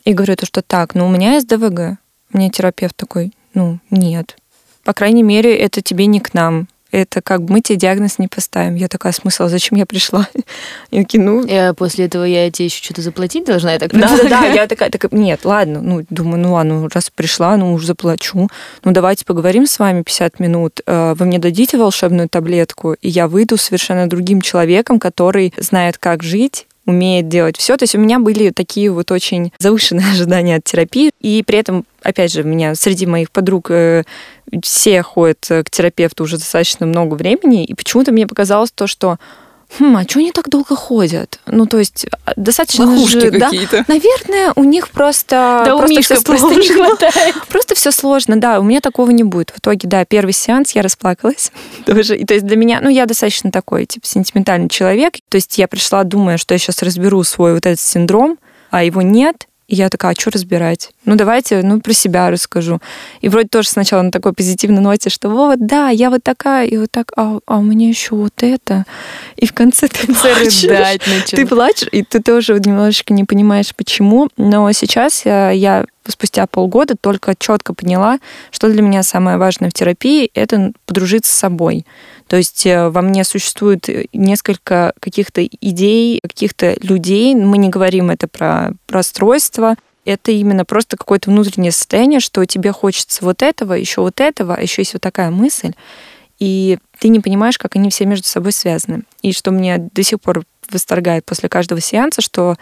[0.05, 1.99] и говорю то, что так, ну у меня СДВГ.
[2.33, 4.37] Мне терапевт такой, ну нет.
[4.85, 8.29] По крайней мере, это тебе не к нам это как бы мы тебе диагноз не
[8.29, 8.74] поставим.
[8.77, 10.29] Я такая, смысл, а зачем я пришла?
[10.90, 11.44] Я такие, ну...
[11.44, 14.46] И э, после этого я тебе еще что-то заплатить должна, я так Да, да, да,
[14.46, 18.48] я такая, такая, нет, ладно, ну, думаю, ну ладно, раз пришла, ну уж заплачу.
[18.85, 20.81] Ну давайте поговорим с вами 50 минут.
[20.87, 26.22] Э, вы мне дадите волшебную таблетку, и я выйду совершенно другим человеком, который знает, как
[26.22, 27.77] жить, умеет делать все.
[27.77, 31.11] То есть у меня были такие вот очень завышенные ожидания от терапии.
[31.20, 34.05] И при этом, опять же, у меня среди моих подруг э,
[34.62, 37.64] все ходят к терапевту уже достаточно много времени.
[37.64, 39.18] И почему-то мне показалось то, что
[39.76, 41.40] хм, а что они так долго ходят?
[41.46, 43.31] Ну, то есть а, достаточно Лохушки же.
[43.33, 43.50] Да,
[43.88, 45.62] наверное, у них просто...
[45.64, 47.35] Да просто у Мишка просто не хватает.
[47.48, 49.50] Просто все сложно, да, у меня такого не будет.
[49.50, 51.52] В итоге, да, первый сеанс я расплакалась
[51.87, 52.16] тоже.
[52.16, 55.14] И то есть для меня, ну, я достаточно такой, типа, сентиментальный человек.
[55.28, 58.38] То есть я пришла, думая, что я сейчас разберу свой вот этот синдром,
[58.70, 59.47] а его нет.
[59.68, 60.92] И я такая, а что разбирать?
[61.04, 62.81] Ну, давайте, ну, про себя расскажу.
[63.20, 66.78] И вроде тоже сначала на такой позитивной ноте, что вот, да, я вот такая, и
[66.78, 68.87] вот так, а, а у меня еще вот это.
[69.37, 70.64] И в конце ты плачешь.
[70.64, 74.31] Рыдать ты плачешь, и ты тоже немножечко не понимаешь, почему.
[74.38, 79.74] Но сейчас я, я спустя полгода только четко поняла, что для меня самое важное в
[79.74, 81.85] терапии— это подружиться с собой.
[82.28, 87.34] То есть э, во мне существует э, несколько каких-то идей, каких-то людей.
[87.34, 89.74] Мы не говорим это про расстройство.
[90.04, 94.60] Это именно просто какое-то внутреннее состояние, что тебе хочется вот этого, еще вот этого, а
[94.60, 95.72] еще есть вот такая мысль.
[96.38, 99.02] И ты не понимаешь, как они все между собой связаны.
[99.22, 102.56] И что мне до сих пор восторгает после каждого сеанса, что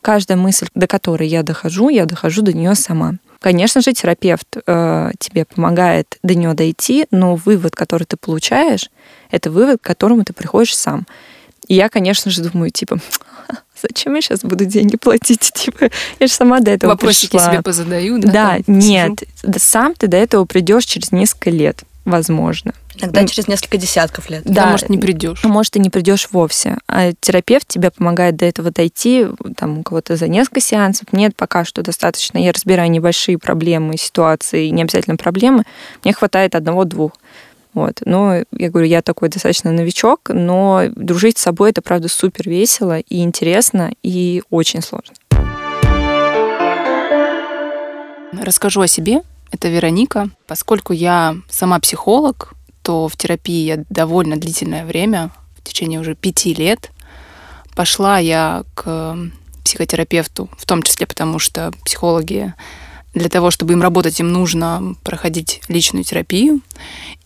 [0.00, 3.14] каждая мысль, до которой я дохожу, я дохожу до нее сама.
[3.44, 8.88] Конечно же, терапевт э, тебе помогает до нее дойти, но вывод, который ты получаешь,
[9.30, 11.06] это вывод, к которому ты приходишь сам.
[11.68, 13.00] И я, конечно же, думаю, типа,
[13.82, 15.52] зачем я сейчас буду деньги платить?
[15.54, 17.52] Типа, я же сама до этого Вопросики пришла.
[17.52, 18.32] себе позадаю, да?
[18.32, 19.24] Да, нет.
[19.42, 22.72] Да, сам ты до этого придешь через несколько лет, возможно.
[22.96, 24.42] Иногда ну, через несколько десятков лет.
[24.44, 25.42] Да, может, не придешь.
[25.44, 26.78] Может, и не придешь вовсе.
[26.86, 31.12] А терапевт тебе помогает до этого дойти, там, у кого-то за несколько сеансов.
[31.12, 32.38] Нет, пока что достаточно.
[32.38, 35.64] Я разбираю небольшие проблемы, ситуации, не обязательно проблемы.
[36.04, 37.12] Мне хватает одного-двух.
[37.72, 38.02] Вот.
[38.04, 43.00] Но я говорю, я такой достаточно новичок, но дружить с собой это, правда, супер весело
[43.00, 45.14] и интересно, и очень сложно.
[48.40, 49.22] Расскажу о себе.
[49.54, 50.30] Это Вероника.
[50.48, 56.52] Поскольку я сама психолог, то в терапии я довольно длительное время, в течение уже пяти
[56.54, 56.90] лет.
[57.76, 59.16] Пошла я к
[59.64, 62.52] психотерапевту, в том числе потому, что психологи
[63.14, 66.60] для того, чтобы им работать, им нужно проходить личную терапию.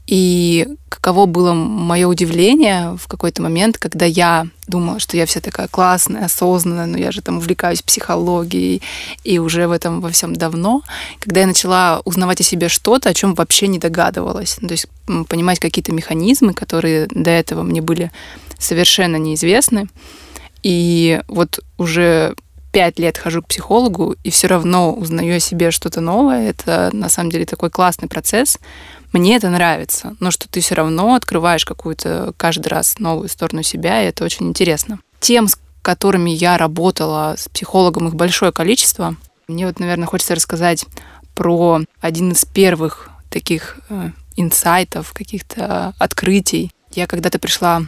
[0.09, 5.69] И каково было мое удивление в какой-то момент, когда я думала, что я вся такая
[5.69, 8.81] классная, осознанная, но я же там увлекаюсь психологией
[9.23, 10.81] и уже в этом во всем давно,
[11.21, 14.55] когда я начала узнавать о себе что-то, о чем вообще не догадывалась.
[14.55, 14.87] То есть
[15.29, 18.11] понимать какие-то механизмы, которые до этого мне были
[18.59, 19.89] совершенно неизвестны.
[20.63, 22.35] И вот уже
[22.73, 26.49] пять лет хожу к психологу и все равно узнаю о себе что-то новое.
[26.49, 28.59] Это на самом деле такой классный процесс.
[29.13, 34.03] Мне это нравится, но что ты все равно открываешь какую-то каждый раз новую сторону себя,
[34.03, 34.99] и это очень интересно.
[35.21, 39.17] Тем, с которыми я работала с психологом, их большое количество.
[39.47, 40.85] Мне вот, наверное, хочется рассказать
[41.35, 46.73] про один из первых таких э, инсайтов, каких-то открытий.
[46.93, 47.83] Я когда-то пришла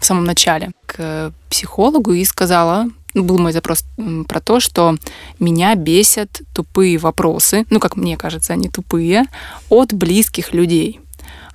[0.00, 2.86] в самом начале к психологу и сказала,
[3.22, 3.84] был мой запрос
[4.28, 4.96] про то, что
[5.38, 9.24] меня бесят тупые вопросы, ну, как мне кажется, они тупые,
[9.68, 11.00] от близких людей.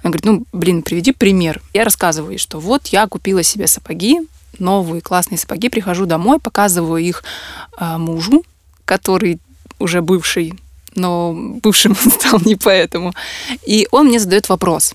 [0.01, 1.61] Она говорит, ну, блин, приведи пример.
[1.73, 4.21] Я рассказываю ей, что вот я купила себе сапоги,
[4.57, 7.23] новые классные сапоги, прихожу домой, показываю их
[7.77, 8.43] э, мужу,
[8.85, 9.39] который
[9.77, 10.53] уже бывший,
[10.95, 13.13] но бывшим он стал не поэтому.
[13.65, 14.93] И он мне задает вопрос.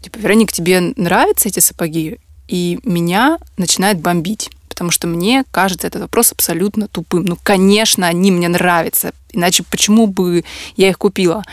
[0.00, 2.18] Типа, Вероник, тебе нравятся эти сапоги?
[2.46, 7.24] И меня начинает бомбить потому что мне кажется этот вопрос абсолютно тупым.
[7.24, 10.44] Ну, конечно, они мне нравятся, иначе почему бы
[10.76, 11.44] я их купила?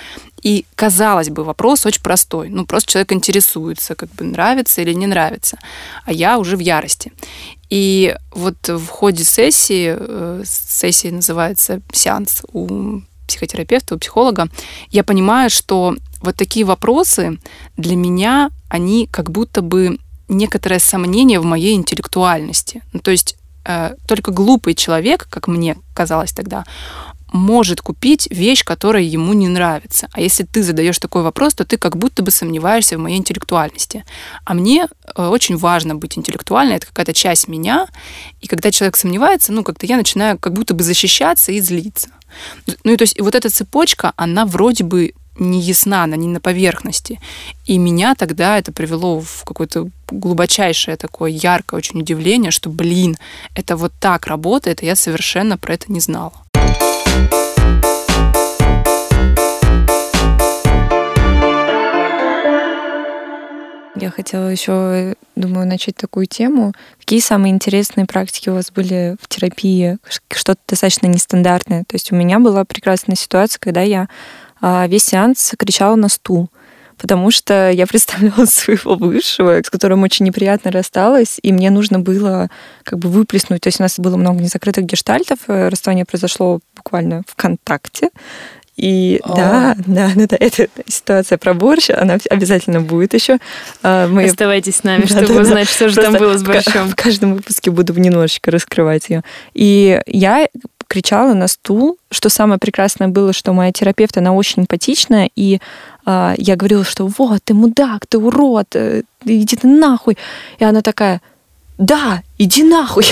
[0.41, 2.49] И, казалось бы, вопрос очень простой.
[2.49, 5.59] Ну, просто человек интересуется, как бы нравится или не нравится.
[6.03, 7.13] А я уже в ярости.
[7.69, 14.49] И вот в ходе сессии, э, сессия называется сеанс у психотерапевта, у психолога,
[14.89, 17.39] я понимаю, что вот такие вопросы
[17.77, 19.99] для меня, они как будто бы
[20.31, 22.81] некоторое сомнение в моей интеллектуальности.
[22.93, 26.65] Ну, то есть э, только глупый человек, как мне казалось тогда,
[27.31, 30.09] может купить вещь, которая ему не нравится.
[30.11, 34.03] А если ты задаешь такой вопрос, то ты как будто бы сомневаешься в моей интеллектуальности.
[34.43, 37.87] А мне э, очень важно быть интеллектуальной, это какая-то часть меня.
[38.41, 42.09] И когда человек сомневается, ну, как-то я начинаю как будто бы защищаться и злиться.
[42.83, 46.27] Ну, и то есть и вот эта цепочка, она вроде бы не ясна, она не
[46.27, 47.19] на поверхности.
[47.65, 53.17] И меня тогда это привело в какое-то глубочайшее такое яркое очень удивление, что, блин,
[53.55, 56.33] это вот так работает, и я совершенно про это не знала.
[64.01, 66.73] Я хотела еще, думаю, начать такую тему.
[66.97, 69.99] Какие самые интересные практики у вас были в терапии?
[70.29, 71.83] Что-то достаточно нестандартное.
[71.83, 74.09] То есть у меня была прекрасная ситуация, когда я
[74.61, 76.49] весь сеанс кричала на стул
[77.01, 82.49] потому что я представляла своего бывшего, с которым очень неприятно рассталась, и мне нужно было
[82.83, 83.61] как бы выплеснуть.
[83.61, 88.09] То есть у нас было много незакрытых гештальтов, э, расставание произошло буквально в контакте.
[88.77, 89.35] И О.
[89.35, 93.39] да, да, да, да, эта ситуация про борщ, она обязательно будет еще.
[93.83, 94.25] А, мы...
[94.25, 95.73] Оставайтесь с нами, чтобы да, узнать, да.
[95.73, 96.89] что же Просто там было с борщом.
[96.89, 99.23] В каждом выпуске буду немножечко раскрывать ее.
[99.53, 100.47] И я
[100.91, 101.97] кричала на стул.
[102.11, 105.59] Что самое прекрасное было, что моя терапевт, она очень эмпатичная, и
[106.05, 110.17] э, я говорила, что вот, ты мудак, ты урод, э, иди ты нахуй.
[110.59, 111.21] И она такая,
[111.81, 113.05] да, иди нахуй.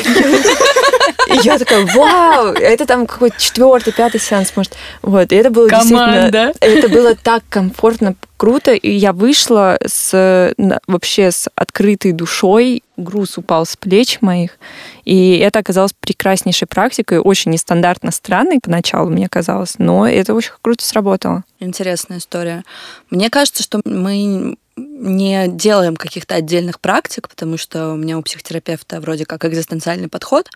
[1.28, 4.74] И я такая, вау, это там какой-то четвертый, пятый сеанс, может.
[5.02, 6.52] Вот, и это было Команда.
[6.52, 6.54] действительно...
[6.60, 10.54] Это было так комфортно, круто, и я вышла с
[10.88, 14.58] вообще с открытой душой, груз упал с плеч моих,
[15.04, 20.86] и это оказалось прекраснейшей практикой, очень нестандартно странной поначалу, мне казалось, но это очень круто
[20.86, 21.44] сработало.
[21.60, 22.64] Интересная история.
[23.10, 29.00] Мне кажется, что мы не делаем каких-то отдельных практик, потому что у меня у психотерапевта
[29.02, 30.50] вроде как экзистенциальный подход,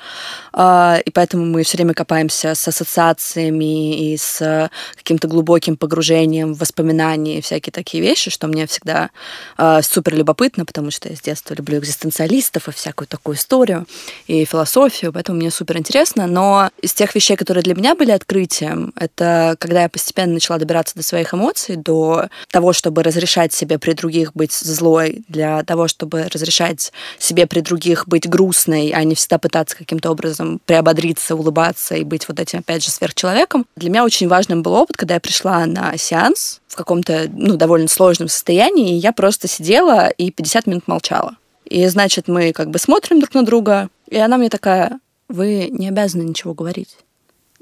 [0.53, 6.59] а, и поэтому мы все время копаемся с ассоциациями и с каким-то глубоким погружением в
[6.59, 9.09] воспоминания и всякие такие вещи, что мне всегда
[9.57, 13.85] а, супер любопытно, потому что я с детства люблю экзистенциалистов и всякую такую историю
[14.27, 16.27] и философию, поэтому мне супер интересно.
[16.27, 20.95] Но из тех вещей, которые для меня были открытием, это когда я постепенно начала добираться
[20.95, 25.87] до своих эмоций, до того, чтобы разрешать себе при других других быть злой, для того,
[25.87, 31.95] чтобы разрешать себе при других быть грустной, а не всегда пытаться каким-то образом приободриться, улыбаться
[31.95, 33.65] и быть вот этим, опять же, сверхчеловеком.
[33.75, 37.87] Для меня очень важным был опыт, когда я пришла на сеанс в каком-то, ну, довольно
[37.87, 41.35] сложном состоянии, и я просто сидела и 50 минут молчала.
[41.65, 45.87] И, значит, мы как бы смотрим друг на друга, и она мне такая, вы не
[45.87, 46.97] обязаны ничего говорить.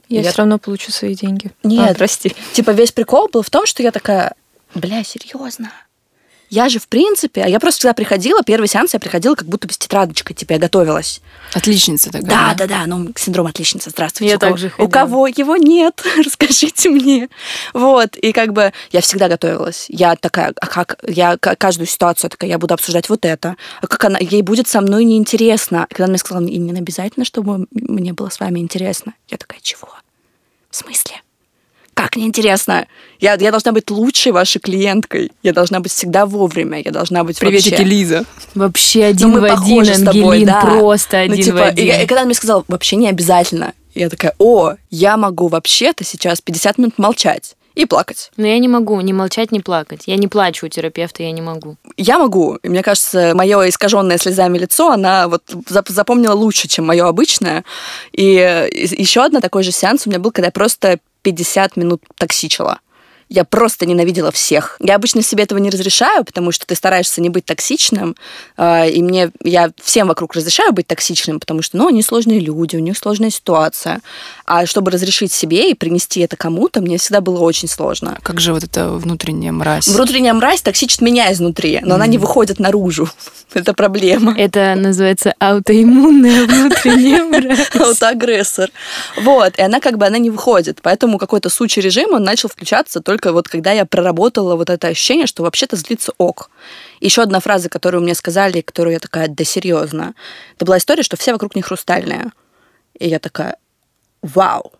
[0.10, 1.52] Я, я все равно получу свои деньги.
[1.64, 2.36] Нет, а, прости.
[2.52, 4.34] Типа весь прикол был в том, что я такая,
[4.76, 5.72] бля, серьезно.
[6.52, 9.70] Я же, в принципе, а я просто всегда приходила, первый сеанс я приходила как будто
[9.70, 11.22] бы с тетрадочкой, типа я готовилась.
[11.54, 12.30] Отличница такая.
[12.30, 14.32] Да, да, да, ну, синдром отличницы, здравствуйте.
[14.32, 17.30] Я у, кого, также у кого его нет, расскажите мне.
[17.74, 19.86] Вот, и как бы я всегда готовилась.
[19.88, 24.04] Я такая, а как, я каждую ситуацию такая, я буду обсуждать вот это, а как
[24.04, 25.88] она, ей будет со мной неинтересно.
[25.90, 29.38] И когда она мне сказала, и не обязательно, чтобы мне было с вами интересно, я
[29.38, 29.88] такая, чего?
[30.70, 31.22] В смысле?
[31.94, 32.88] Как неинтересно.
[33.20, 35.32] Я, я должна быть лучшей вашей клиенткой.
[35.44, 36.82] Я должна быть всегда вовремя.
[36.82, 37.86] Я должна быть Приветики, вообще...
[37.86, 38.26] Лиза.
[38.56, 40.62] Вообще один ну, в один, Ангелин, да.
[40.62, 41.86] просто ну, один ну, типа, в один.
[41.86, 46.04] И, и когда он мне сказал, вообще не обязательно, я такая, о, я могу вообще-то
[46.04, 48.32] сейчас 50 минут молчать и плакать.
[48.38, 50.04] Но я не могу ни молчать, ни плакать.
[50.06, 51.78] Я не плачу у терапевта, я не могу.
[51.98, 52.56] Я могу.
[52.56, 55.44] И мне кажется, мое искаженное слезами лицо, она вот
[55.88, 57.64] запомнила лучше, чем мое обычное.
[58.12, 58.24] И
[58.74, 62.80] еще одна такой же сеанс у меня был, когда я просто 50 минут токсичила.
[63.32, 64.76] Я просто ненавидела всех.
[64.82, 68.18] Я обычно себе этого не разрешаю, потому что ты стараешься не быть токсичным.
[68.58, 72.76] А, и мне я всем вокруг разрешаю быть токсичным, потому что, ну, они сложные люди,
[72.76, 74.02] у них сложная ситуация.
[74.46, 78.18] А чтобы разрешить себе и принести это кому-то, мне всегда было очень сложно.
[78.22, 79.88] Как же вот эта внутренняя мразь?
[79.88, 81.96] Внутренняя мразь токсичит меня изнутри, но mm.
[81.96, 83.08] она не выходит наружу.
[83.54, 84.36] это проблема.
[84.38, 87.74] Это называется аутоиммунная внутренняя мразь.
[87.80, 88.72] Аутоагрессор.
[89.16, 90.80] Вот, и она как бы, она не выходит.
[90.82, 94.88] Поэтому какой-то сучий режим, он начал включаться только только вот когда я проработала вот это
[94.88, 96.50] ощущение, что вообще-то злиться ок.
[97.02, 100.16] Еще одна фраза, которую мне сказали, которую я такая, да серьезно.
[100.56, 102.32] Это была история, что все вокруг не хрустальные.
[103.00, 103.58] И я такая,
[104.24, 104.74] вау.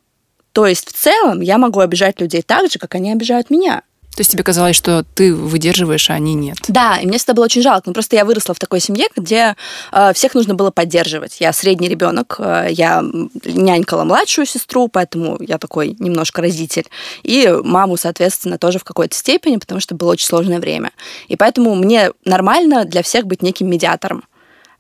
[0.54, 3.84] То есть в целом я могу обижать людей так же, как они обижают меня.
[4.16, 6.58] То есть тебе казалось, что ты выдерживаешь, а они нет?
[6.68, 7.84] Да, и мне всегда было очень жалко.
[7.86, 9.56] Но просто я выросла в такой семье, где
[9.94, 11.38] э, всех нужно было поддерживать.
[11.40, 13.04] Я средний ребенок, э, я
[13.46, 16.88] нянькала младшую сестру, поэтому я такой немножко родитель.
[17.24, 20.92] И маму, соответственно, тоже в какой-то степени, потому что было очень сложное время.
[21.30, 24.26] И поэтому мне нормально для всех быть неким медиатором.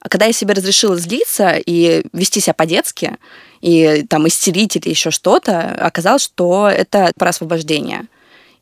[0.02, 3.18] А когда я себе разрешила злиться и вести себя по-детски,
[3.62, 8.08] и там истерить или еще что-то, оказалось, что это про освобождение.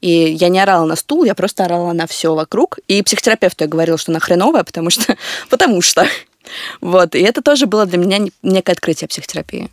[0.02, 2.80] И я не орала на стул, я просто орала на все вокруг.
[2.88, 5.18] И психотерапевту я говорила, что она хреновая, потому что...
[5.50, 6.06] потому что.
[6.82, 7.16] Вот.
[7.16, 9.70] И это тоже было для меня некое открытие психотерапии.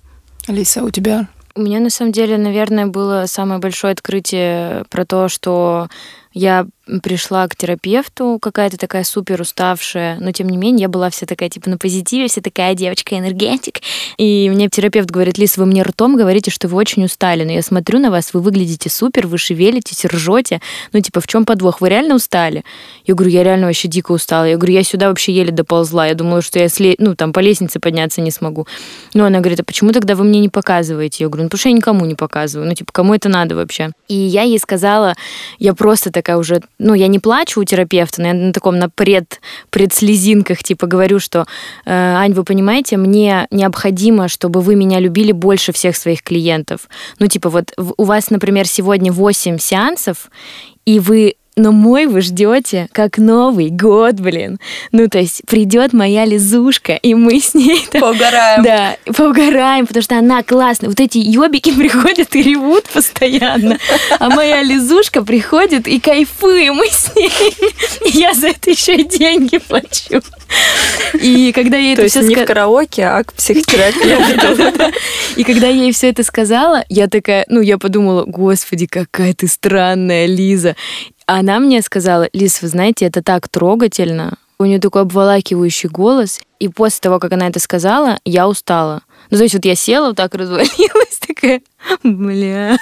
[0.49, 1.29] Алиса, у тебя?
[1.55, 5.89] У меня, на самом деле, наверное, было самое большое открытие про то, что
[6.35, 6.67] я
[7.03, 11.49] пришла к терапевту, какая-то такая супер уставшая, но тем не менее я была вся такая
[11.49, 13.81] типа на позитиве, вся такая девочка-энергетик.
[14.19, 17.63] И мне терапевт говорит, Лис, вы мне ртом говорите, что вы очень устали, но я
[17.63, 20.61] смотрю на вас, вы выглядите супер, вы шевелитесь, ржете.
[20.93, 21.81] Ну типа в чем подвох?
[21.81, 22.65] Вы реально устали?
[23.05, 24.45] Я говорю, я реально вообще дико устала.
[24.45, 26.07] Я говорю, я сюда вообще еле доползла.
[26.07, 26.95] Я думала, что я сле...
[26.99, 28.67] ну там по лестнице подняться не смогу.
[29.13, 31.25] Ну она говорит, а почему тогда вы мне не показываете?
[31.25, 32.69] Я говорю, ну потому что я никому не показываю.
[32.69, 33.91] Ну типа кому это надо вообще?
[34.09, 35.15] И я ей сказала,
[35.59, 38.89] я просто такая уже ну, я не плачу у терапевта, но я на таком, на
[38.89, 41.47] пред, предслезинках, типа, говорю, что,
[41.85, 46.89] э, Ань, вы понимаете, мне необходимо, чтобы вы меня любили больше всех своих клиентов.
[47.19, 50.31] Ну, типа, вот у вас, например, сегодня 8 сеансов,
[50.85, 54.59] и вы но мой вы ждете как Новый год, блин.
[54.93, 57.87] Ну, то есть придет моя лизушка, и мы с ней...
[57.93, 58.63] Поугараем.
[58.63, 60.91] Да, поугараем, потому что она классная.
[60.91, 63.79] Вот эти ёбики приходят и ревут постоянно,
[64.19, 67.31] а моя лизушка приходит и кайфуем мы с ней.
[68.05, 70.23] И я за это еще и деньги плачу.
[71.15, 74.93] И когда я это все не в караоке, а к психотерапевту.
[75.37, 79.49] И когда я ей все это сказала, я такая, ну, я подумала, господи, какая ты
[79.49, 80.77] странная, Лиза.
[81.27, 84.39] Она мне сказала, Лиз, вы знаете, это так трогательно.
[84.59, 86.41] У нее такой обволакивающий голос.
[86.61, 89.03] И после того, как она это сказала, я устала.
[89.31, 91.61] Ну, то есть вот я села, вот так развалилась, такая,
[92.03, 92.79] бля.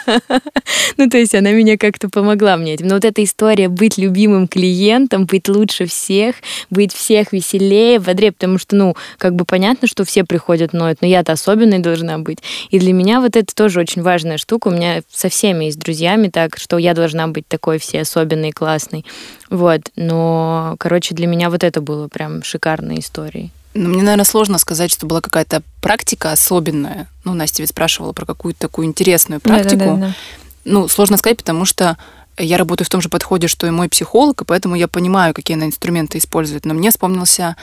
[0.96, 2.88] Ну, то есть она меня как-то помогла мне этим.
[2.88, 6.36] Но вот эта история быть любимым клиентом, быть лучше всех,
[6.70, 11.06] быть всех веселее, бодрее, потому что, ну, как бы понятно, что все приходят ноют, но
[11.06, 12.38] я-то особенной должна быть.
[12.70, 14.68] И для меня вот это тоже очень важная штука.
[14.68, 18.52] У меня со всеми и с друзьями так, что я должна быть такой все особенной,
[18.52, 19.04] классной.
[19.50, 19.82] Вот.
[19.96, 23.50] Но, короче, для меня вот это было прям шикарной историей.
[23.74, 27.08] Ну, мне, наверное, сложно сказать, что была какая-то практика особенная.
[27.24, 29.78] Ну, Настя ведь спрашивала про какую-то такую интересную практику.
[29.78, 30.14] Да, да, да, да.
[30.64, 31.98] Ну, сложно сказать, потому что
[32.38, 35.56] я работаю в том же подходе, что и мой психолог, и поэтому я понимаю, какие
[35.56, 36.64] она инструменты использует.
[36.64, 37.56] Но мне вспомнился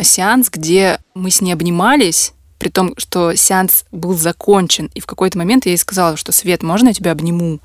[0.00, 5.38] сеанс, где мы с ней обнимались, при том, что сеанс был закончен, и в какой-то
[5.38, 7.60] момент я ей сказала, что «Свет, можно я тебя обниму?»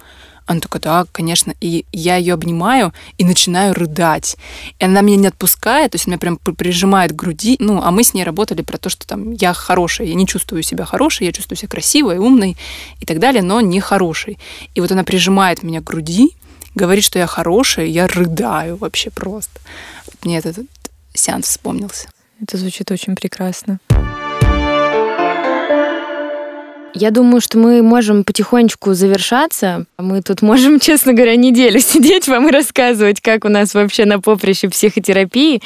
[0.46, 1.54] Она такая, да, конечно.
[1.60, 4.38] И я ее обнимаю и начинаю рыдать.
[4.80, 7.56] И она меня не отпускает, то есть она прям прижимает к груди.
[7.60, 10.62] Ну, а мы с ней работали про то, что там я хорошая, я не чувствую
[10.62, 12.58] себя хорошей, я чувствую себя красивой, умной
[13.00, 14.38] и так далее, но не хорошей.
[14.76, 16.36] И вот она прижимает меня к груди,
[16.76, 19.60] говорит, что я хорошая, я рыдаю вообще просто.
[20.24, 20.58] Мне этот
[21.14, 22.10] сеанс вспомнился.
[22.42, 23.80] Это звучит очень прекрасно.
[26.96, 29.86] Я думаю, что мы можем потихонечку завершаться.
[29.98, 34.22] Мы тут можем, честно говоря, неделю сидеть вам и рассказывать, как у нас вообще на
[34.22, 35.62] поприще психотерапии.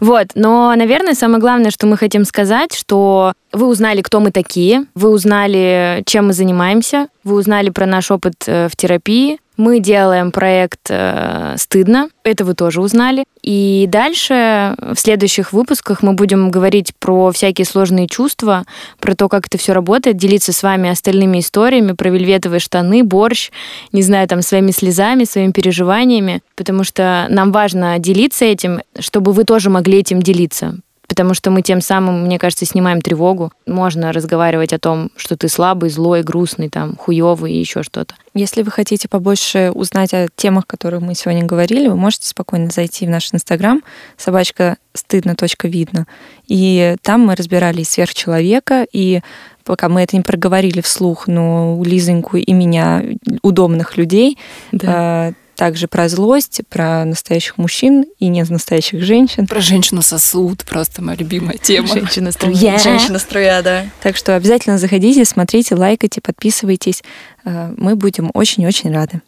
[0.00, 0.28] Вот.
[0.34, 5.08] Но, наверное, самое главное, что мы хотим сказать, что вы узнали, кто мы такие, вы
[5.08, 10.90] узнали, чем мы занимаемся, вы узнали про наш опыт э, в терапии, Мы делаем проект
[10.90, 12.10] э, «Стыдно».
[12.24, 13.24] Это вы тоже узнали.
[13.42, 18.64] И дальше в следующих выпусках мы будем говорить про всякие сложные чувства,
[19.00, 23.50] про то, как это все работает, делиться с вами остальными историями про вельветовые штаны, борщ,
[23.92, 29.44] не знаю, там, своими слезами, своими переживаниями, потому что нам важно делиться этим, чтобы вы
[29.44, 30.76] тоже могли этим делиться
[31.06, 33.52] потому что мы тем самым, мне кажется, снимаем тревогу.
[33.66, 38.14] Можно разговаривать о том, что ты слабый, злой, грустный, там, хуёвый и еще что-то.
[38.34, 42.70] Если вы хотите побольше узнать о темах, о которых мы сегодня говорили, вы можете спокойно
[42.70, 43.82] зайти в наш инстаграм
[44.16, 45.34] собачка стыдно
[45.64, 46.06] видно.
[46.46, 49.20] И там мы разбирали и сверхчеловека, и
[49.64, 53.02] пока мы это не проговорили вслух, но Лизоньку и меня
[53.42, 54.38] удобных людей,
[54.72, 55.28] да.
[55.28, 59.46] Э, также про злость, про настоящих мужчин и не настоящих женщин.
[59.46, 61.88] Про женщину сосуд, просто моя любимая тема.
[61.88, 62.78] Женщина-струя.
[62.78, 63.86] Женщина-струя, да.
[64.02, 67.02] Так что обязательно заходите, смотрите, лайкайте, подписывайтесь.
[67.44, 69.22] Э, мы будем очень-очень рады.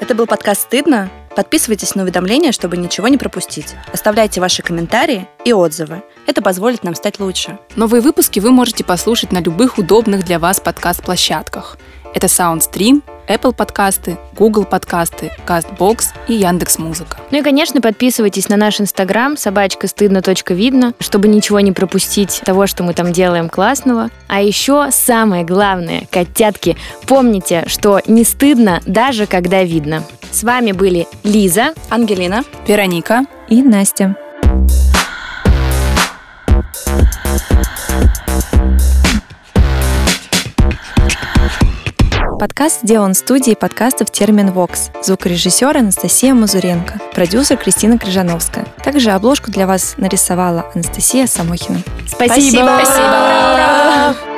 [0.00, 1.10] Это был подкаст «Стыдно».
[1.34, 3.74] Подписывайтесь на уведомления, чтобы ничего не пропустить.
[3.92, 6.02] Оставляйте ваши комментарии и отзывы.
[6.26, 7.58] Это позволит нам стать лучше.
[7.74, 11.76] Новые выпуски вы можете послушать на любых удобных для вас подкаст-площадках.
[12.16, 17.18] Это SoundStream, Apple подкасты, Google подкасты, CastBox и Яндекс Музыка.
[17.30, 20.22] Ну и, конечно, подписывайтесь на наш инстаграм собачка стыдно
[20.54, 24.08] видно, чтобы ничего не пропустить того, что мы там делаем классного.
[24.28, 30.02] А еще самое главное, котятки, помните, что не стыдно даже когда видно.
[30.30, 34.16] С вами были Лиза, Ангелина, Вероника и Настя.
[42.38, 44.90] Подкаст сделан студией подкастов «Термин Вокс».
[45.02, 47.00] Звукорежиссер Анастасия Мазуренко.
[47.14, 48.66] Продюсер Кристина Крыжановская.
[48.84, 51.80] Также обложку для вас нарисовала Анастасия Самохина.
[52.06, 52.78] Спасибо!
[52.78, 52.80] Спасибо.
[52.84, 54.35] Спасибо.